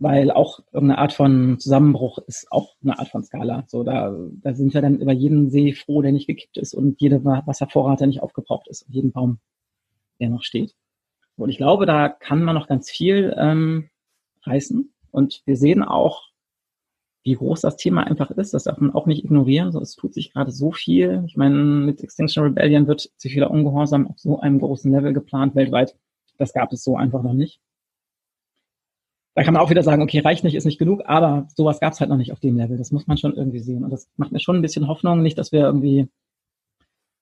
weil 0.00 0.30
auch 0.30 0.60
irgendeine 0.72 0.98
Art 0.98 1.12
von 1.12 1.58
Zusammenbruch 1.58 2.18
ist 2.26 2.50
auch 2.50 2.76
eine 2.82 2.98
Art 2.98 3.08
von 3.08 3.24
Skala. 3.24 3.64
So, 3.66 3.82
da, 3.82 4.16
da 4.42 4.54
sind 4.54 4.74
wir 4.74 4.82
dann 4.82 5.00
über 5.00 5.12
jeden 5.12 5.50
See 5.50 5.72
froh, 5.72 6.02
der 6.02 6.12
nicht 6.12 6.26
gekippt 6.26 6.56
ist 6.58 6.74
und 6.74 7.00
jede 7.00 7.24
Wasservorrat, 7.24 8.00
der 8.00 8.06
nicht 8.06 8.22
aufgebraucht 8.22 8.68
ist 8.68 8.82
und 8.82 8.94
jeden 8.94 9.12
Baum, 9.12 9.38
der 10.20 10.30
noch 10.30 10.42
steht. 10.42 10.74
Und 11.36 11.50
ich 11.50 11.56
glaube, 11.56 11.86
da 11.86 12.08
kann 12.08 12.42
man 12.42 12.54
noch 12.54 12.66
ganz 12.66 12.90
viel 12.90 13.34
ähm, 13.38 13.90
reißen. 14.42 14.92
Und 15.10 15.42
wir 15.46 15.56
sehen 15.56 15.82
auch, 15.82 16.28
wie 17.24 17.34
groß 17.34 17.60
das 17.60 17.76
Thema 17.76 18.04
einfach 18.04 18.30
ist. 18.30 18.54
Das 18.54 18.64
darf 18.64 18.78
man 18.78 18.92
auch 18.92 19.06
nicht 19.06 19.24
ignorieren. 19.24 19.72
So, 19.72 19.80
es 19.80 19.94
tut 19.94 20.14
sich 20.14 20.32
gerade 20.32 20.50
so 20.50 20.72
viel. 20.72 21.24
Ich 21.26 21.36
meine, 21.36 21.56
mit 21.56 22.02
Extinction 22.02 22.44
Rebellion 22.44 22.86
wird 22.86 23.10
ziviler 23.16 23.50
Ungehorsam 23.50 24.08
auf 24.08 24.18
so 24.18 24.40
einem 24.40 24.58
großen 24.58 24.90
Level 24.90 25.12
geplant 25.12 25.54
weltweit. 25.54 25.96
Das 26.38 26.52
gab 26.52 26.72
es 26.72 26.84
so 26.84 26.96
einfach 26.96 27.22
noch 27.22 27.32
nicht. 27.32 27.60
Da 29.38 29.44
kann 29.44 29.54
man 29.54 29.62
auch 29.62 29.70
wieder 29.70 29.84
sagen, 29.84 30.02
okay, 30.02 30.18
reicht 30.18 30.42
nicht, 30.42 30.56
ist 30.56 30.64
nicht 30.64 30.80
genug, 30.80 31.02
aber 31.04 31.46
sowas 31.54 31.78
gab 31.78 31.92
es 31.92 32.00
halt 32.00 32.10
noch 32.10 32.16
nicht 32.16 32.32
auf 32.32 32.40
dem 32.40 32.56
Level. 32.56 32.76
Das 32.76 32.90
muss 32.90 33.06
man 33.06 33.18
schon 33.18 33.36
irgendwie 33.36 33.60
sehen. 33.60 33.84
Und 33.84 33.90
das 33.90 34.08
macht 34.16 34.32
mir 34.32 34.40
schon 34.40 34.56
ein 34.56 34.62
bisschen 34.62 34.88
Hoffnung. 34.88 35.22
Nicht, 35.22 35.38
dass 35.38 35.52
wir 35.52 35.60
irgendwie 35.60 36.08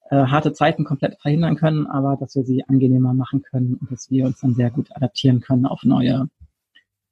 äh, 0.09 0.25
harte 0.25 0.55
Zeiten 0.55 0.85
komplett 0.85 1.21
verhindern 1.21 1.57
können, 1.57 1.87
aber 1.87 2.17
dass 2.17 2.35
wir 2.35 2.43
sie 2.43 2.65
angenehmer 2.67 3.13
machen 3.13 3.43
können 3.43 3.75
und 3.75 3.93
dass 3.93 4.11
wir 4.11 4.25
uns 4.25 4.41
dann 4.41 4.55
sehr 4.55 4.71
gut 4.71 4.97
adaptieren 4.97 5.43
können 5.43 5.67
auf 5.67 5.83
neue 5.83 6.31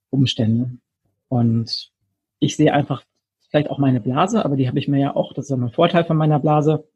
Umstände. 0.08 0.70
Und 1.28 1.92
ich 2.38 2.56
sehe 2.56 2.72
einfach 2.72 3.04
vielleicht 3.50 3.68
auch 3.68 3.76
meine 3.76 4.00
Blase, 4.00 4.42
aber 4.42 4.56
die 4.56 4.68
habe 4.68 4.78
ich 4.78 4.88
mir 4.88 5.00
ja 5.00 5.14
auch, 5.14 5.34
das 5.34 5.44
ist 5.44 5.50
ja 5.50 5.56
ein 5.58 5.70
Vorteil 5.70 6.06
von 6.06 6.16
meiner 6.16 6.38
Blase, 6.38 6.88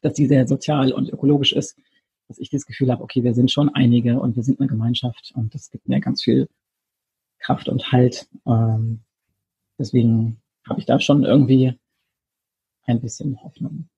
dass 0.00 0.14
die 0.14 0.28
sehr 0.28 0.48
sozial 0.48 0.92
und 0.92 1.10
ökologisch 1.10 1.52
ist, 1.52 1.76
dass 2.26 2.38
ich 2.38 2.48
das 2.48 2.64
Gefühl 2.64 2.90
habe, 2.90 3.04
okay, 3.04 3.22
wir 3.22 3.34
sind 3.34 3.50
schon 3.50 3.68
einige 3.68 4.18
und 4.18 4.34
wir 4.34 4.44
sind 4.44 4.60
eine 4.60 4.68
Gemeinschaft 4.70 5.32
und 5.34 5.54
das 5.54 5.70
gibt 5.70 5.90
mir 5.90 6.00
ganz 6.00 6.22
viel 6.22 6.48
Kraft 7.40 7.68
und 7.68 7.92
Halt. 7.92 8.28
Ähm, 8.46 9.02
deswegen 9.78 10.40
habe 10.68 10.80
ich 10.80 10.86
da 10.86 11.00
schon 11.00 11.24
irgendwie 11.24 11.78
ein 12.86 13.00
bisschen 13.00 13.42
Hoffnung. 13.42 13.88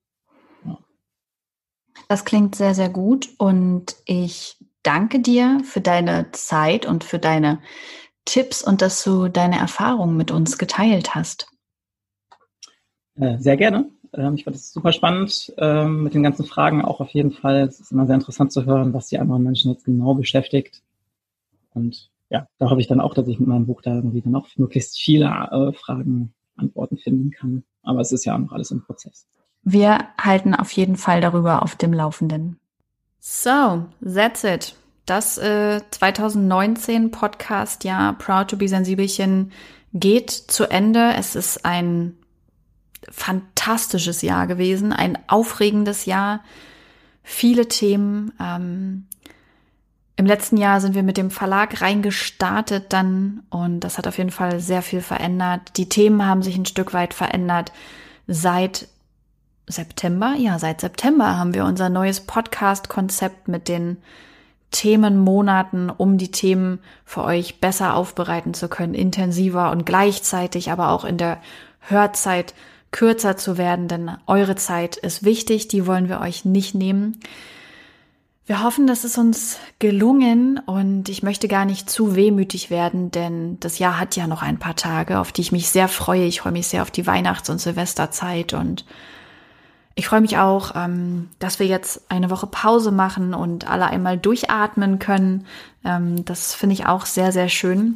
Das 2.07 2.25
klingt 2.25 2.55
sehr, 2.55 2.75
sehr 2.75 2.89
gut 2.89 3.29
und 3.37 3.95
ich 4.05 4.57
danke 4.81 5.19
dir 5.19 5.61
für 5.63 5.81
deine 5.81 6.31
Zeit 6.31 6.85
und 6.85 7.03
für 7.03 7.19
deine 7.19 7.59
Tipps 8.25 8.63
und 8.63 8.81
dass 8.81 9.03
du 9.03 9.29
deine 9.29 9.57
Erfahrungen 9.57 10.17
mit 10.17 10.31
uns 10.31 10.57
geteilt 10.57 11.15
hast. 11.15 11.47
Äh, 13.15 13.37
sehr 13.39 13.57
gerne. 13.57 13.89
Ähm, 14.13 14.35
ich 14.35 14.43
fand 14.43 14.55
es 14.55 14.71
super 14.71 14.91
spannend 14.91 15.53
ähm, 15.57 16.03
mit 16.03 16.13
den 16.13 16.23
ganzen 16.23 16.45
Fragen 16.45 16.83
auch 16.83 16.99
auf 16.99 17.09
jeden 17.09 17.31
Fall. 17.31 17.61
Es 17.61 17.79
ist 17.79 17.91
immer 17.91 18.05
sehr 18.05 18.15
interessant 18.15 18.51
zu 18.51 18.65
hören, 18.65 18.93
was 18.93 19.07
die 19.07 19.19
anderen 19.19 19.43
Menschen 19.43 19.71
jetzt 19.71 19.85
genau 19.85 20.13
beschäftigt. 20.15 20.81
Und 21.73 22.11
ja, 22.33 22.47
da 22.57 22.69
hoffe 22.71 22.81
ich 22.81 22.87
dann 22.87 22.99
auch, 22.99 23.13
dass 23.13 23.27
ich 23.27 23.39
mit 23.39 23.47
meinem 23.47 23.67
Buch 23.67 23.83
da 23.83 23.93
irgendwie 23.93 24.21
dann 24.21 24.35
auch 24.35 24.47
möglichst 24.57 24.99
viele 24.99 25.25
äh, 25.25 25.71
Fragen, 25.71 26.33
Antworten 26.55 26.97
finden 26.97 27.29
kann. 27.29 27.63
Aber 27.83 28.01
es 28.01 28.11
ist 28.11 28.25
ja 28.25 28.33
auch 28.33 28.39
noch 28.39 28.51
alles 28.51 28.71
im 28.71 28.83
Prozess. 28.83 29.27
Wir 29.61 29.99
halten 30.19 30.55
auf 30.55 30.71
jeden 30.71 30.97
Fall 30.97 31.21
darüber 31.21 31.61
auf 31.61 31.75
dem 31.75 31.93
Laufenden. 31.93 32.59
So, 33.19 33.85
that's 34.03 34.43
it. 34.43 34.75
Das 35.05 35.37
äh, 35.37 35.81
2019 35.91 37.11
Podcast, 37.11 37.83
ja, 37.83 38.13
Proud 38.13 38.49
to 38.49 38.57
be 38.57 38.67
Sensibelchen 38.67 39.51
geht 39.93 40.31
zu 40.31 40.65
Ende. 40.65 41.13
Es 41.15 41.35
ist 41.35 41.65
ein 41.65 42.17
fantastisches 43.11 44.23
Jahr 44.23 44.47
gewesen, 44.47 44.91
ein 44.91 45.19
aufregendes 45.27 46.05
Jahr, 46.05 46.43
viele 47.21 47.67
Themen. 47.67 48.33
Ähm, 48.39 49.05
Im 50.15 50.25
letzten 50.25 50.57
Jahr 50.57 50.79
sind 50.79 50.93
wir 50.93 51.03
mit 51.03 51.17
dem 51.17 51.31
Verlag 51.31 51.81
reingestartet 51.81 52.93
dann 52.93 53.43
und 53.49 53.79
das 53.79 53.97
hat 53.97 54.07
auf 54.07 54.17
jeden 54.17 54.31
Fall 54.31 54.59
sehr 54.59 54.83
viel 54.83 55.01
verändert. 55.01 55.77
Die 55.77 55.89
Themen 55.89 56.25
haben 56.25 56.43
sich 56.43 56.55
ein 56.55 56.67
Stück 56.67 56.93
weit 56.93 57.13
verändert. 57.13 57.71
Seit 58.27 58.87
September, 59.67 60.35
ja, 60.37 60.59
seit 60.59 60.81
September 60.81 61.37
haben 61.37 61.53
wir 61.53 61.65
unser 61.65 61.89
neues 61.89 62.21
Podcast-Konzept 62.21 63.47
mit 63.47 63.67
den 63.67 63.97
Themenmonaten, 64.71 65.89
um 65.89 66.17
die 66.17 66.31
Themen 66.31 66.79
für 67.05 67.23
euch 67.23 67.59
besser 67.59 67.95
aufbereiten 67.95 68.53
zu 68.53 68.67
können, 68.67 68.93
intensiver 68.93 69.71
und 69.71 69.85
gleichzeitig 69.85 70.71
aber 70.71 70.89
auch 70.89 71.05
in 71.05 71.17
der 71.17 71.39
Hörzeit 71.79 72.53
kürzer 72.91 73.37
zu 73.37 73.57
werden, 73.57 73.87
denn 73.87 74.11
eure 74.27 74.55
Zeit 74.55 74.97
ist 74.97 75.23
wichtig, 75.23 75.67
die 75.67 75.87
wollen 75.87 76.09
wir 76.09 76.21
euch 76.21 76.45
nicht 76.45 76.75
nehmen. 76.75 77.19
Wir 78.45 78.61
hoffen, 78.61 78.87
dass 78.87 79.05
es 79.05 79.17
uns 79.17 79.57
gelungen 79.79 80.59
und 80.65 81.07
ich 81.07 81.23
möchte 81.23 81.47
gar 81.47 81.63
nicht 81.63 81.89
zu 81.89 82.15
wehmütig 82.15 82.69
werden, 82.69 83.09
denn 83.09 83.57
das 83.61 83.79
Jahr 83.79 83.97
hat 83.97 84.17
ja 84.17 84.27
noch 84.27 84.41
ein 84.41 84.59
paar 84.59 84.75
Tage, 84.75 85.19
auf 85.19 85.31
die 85.31 85.41
ich 85.41 85.53
mich 85.53 85.69
sehr 85.69 85.87
freue. 85.87 86.25
Ich 86.25 86.41
freue 86.41 86.51
mich 86.51 86.67
sehr 86.67 86.81
auf 86.81 86.91
die 86.91 87.07
Weihnachts- 87.07 87.49
und 87.49 87.59
Silvesterzeit 87.59 88.53
und 88.53 88.85
ich 89.95 90.07
freue 90.07 90.21
mich 90.21 90.37
auch, 90.37 90.75
ähm, 90.75 91.29
dass 91.39 91.59
wir 91.59 91.67
jetzt 91.67 92.11
eine 92.11 92.29
Woche 92.29 92.47
Pause 92.47 92.91
machen 92.91 93.33
und 93.33 93.69
alle 93.69 93.85
einmal 93.85 94.17
durchatmen 94.17 94.99
können. 94.99 95.45
Ähm, 95.85 96.25
das 96.25 96.53
finde 96.53 96.73
ich 96.73 96.85
auch 96.85 97.05
sehr, 97.05 97.31
sehr 97.31 97.47
schön. 97.47 97.95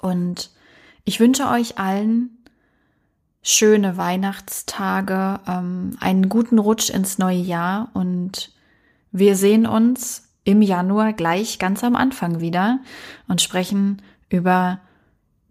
Und 0.00 0.50
ich 1.04 1.20
wünsche 1.20 1.46
euch 1.48 1.78
allen 1.78 2.30
schöne 3.42 3.96
Weihnachtstage, 3.96 5.38
ähm, 5.46 5.96
einen 6.00 6.28
guten 6.28 6.58
Rutsch 6.58 6.90
ins 6.90 7.18
neue 7.18 7.38
Jahr 7.38 7.90
und 7.92 8.50
wir 9.12 9.36
sehen 9.36 9.66
uns 9.66 10.28
im 10.44 10.62
Januar 10.62 11.12
gleich 11.12 11.58
ganz 11.58 11.84
am 11.84 11.96
Anfang 11.96 12.40
wieder 12.40 12.80
und 13.26 13.42
sprechen 13.42 14.02
über 14.28 14.80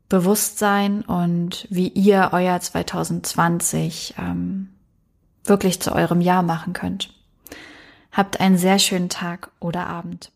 Bewusstsein 0.09 1.01
und 1.01 1.67
wie 1.69 1.89
ihr 1.89 2.29
euer 2.31 2.59
2020 2.59 4.15
ähm, 4.17 4.69
wirklich 5.43 5.81
zu 5.81 5.93
eurem 5.93 6.21
Jahr 6.21 6.43
machen 6.43 6.73
könnt. 6.73 7.13
Habt 8.11 8.39
einen 8.39 8.57
sehr 8.57 8.79
schönen 8.79 9.09
Tag 9.09 9.51
oder 9.59 9.87
Abend. 9.87 10.31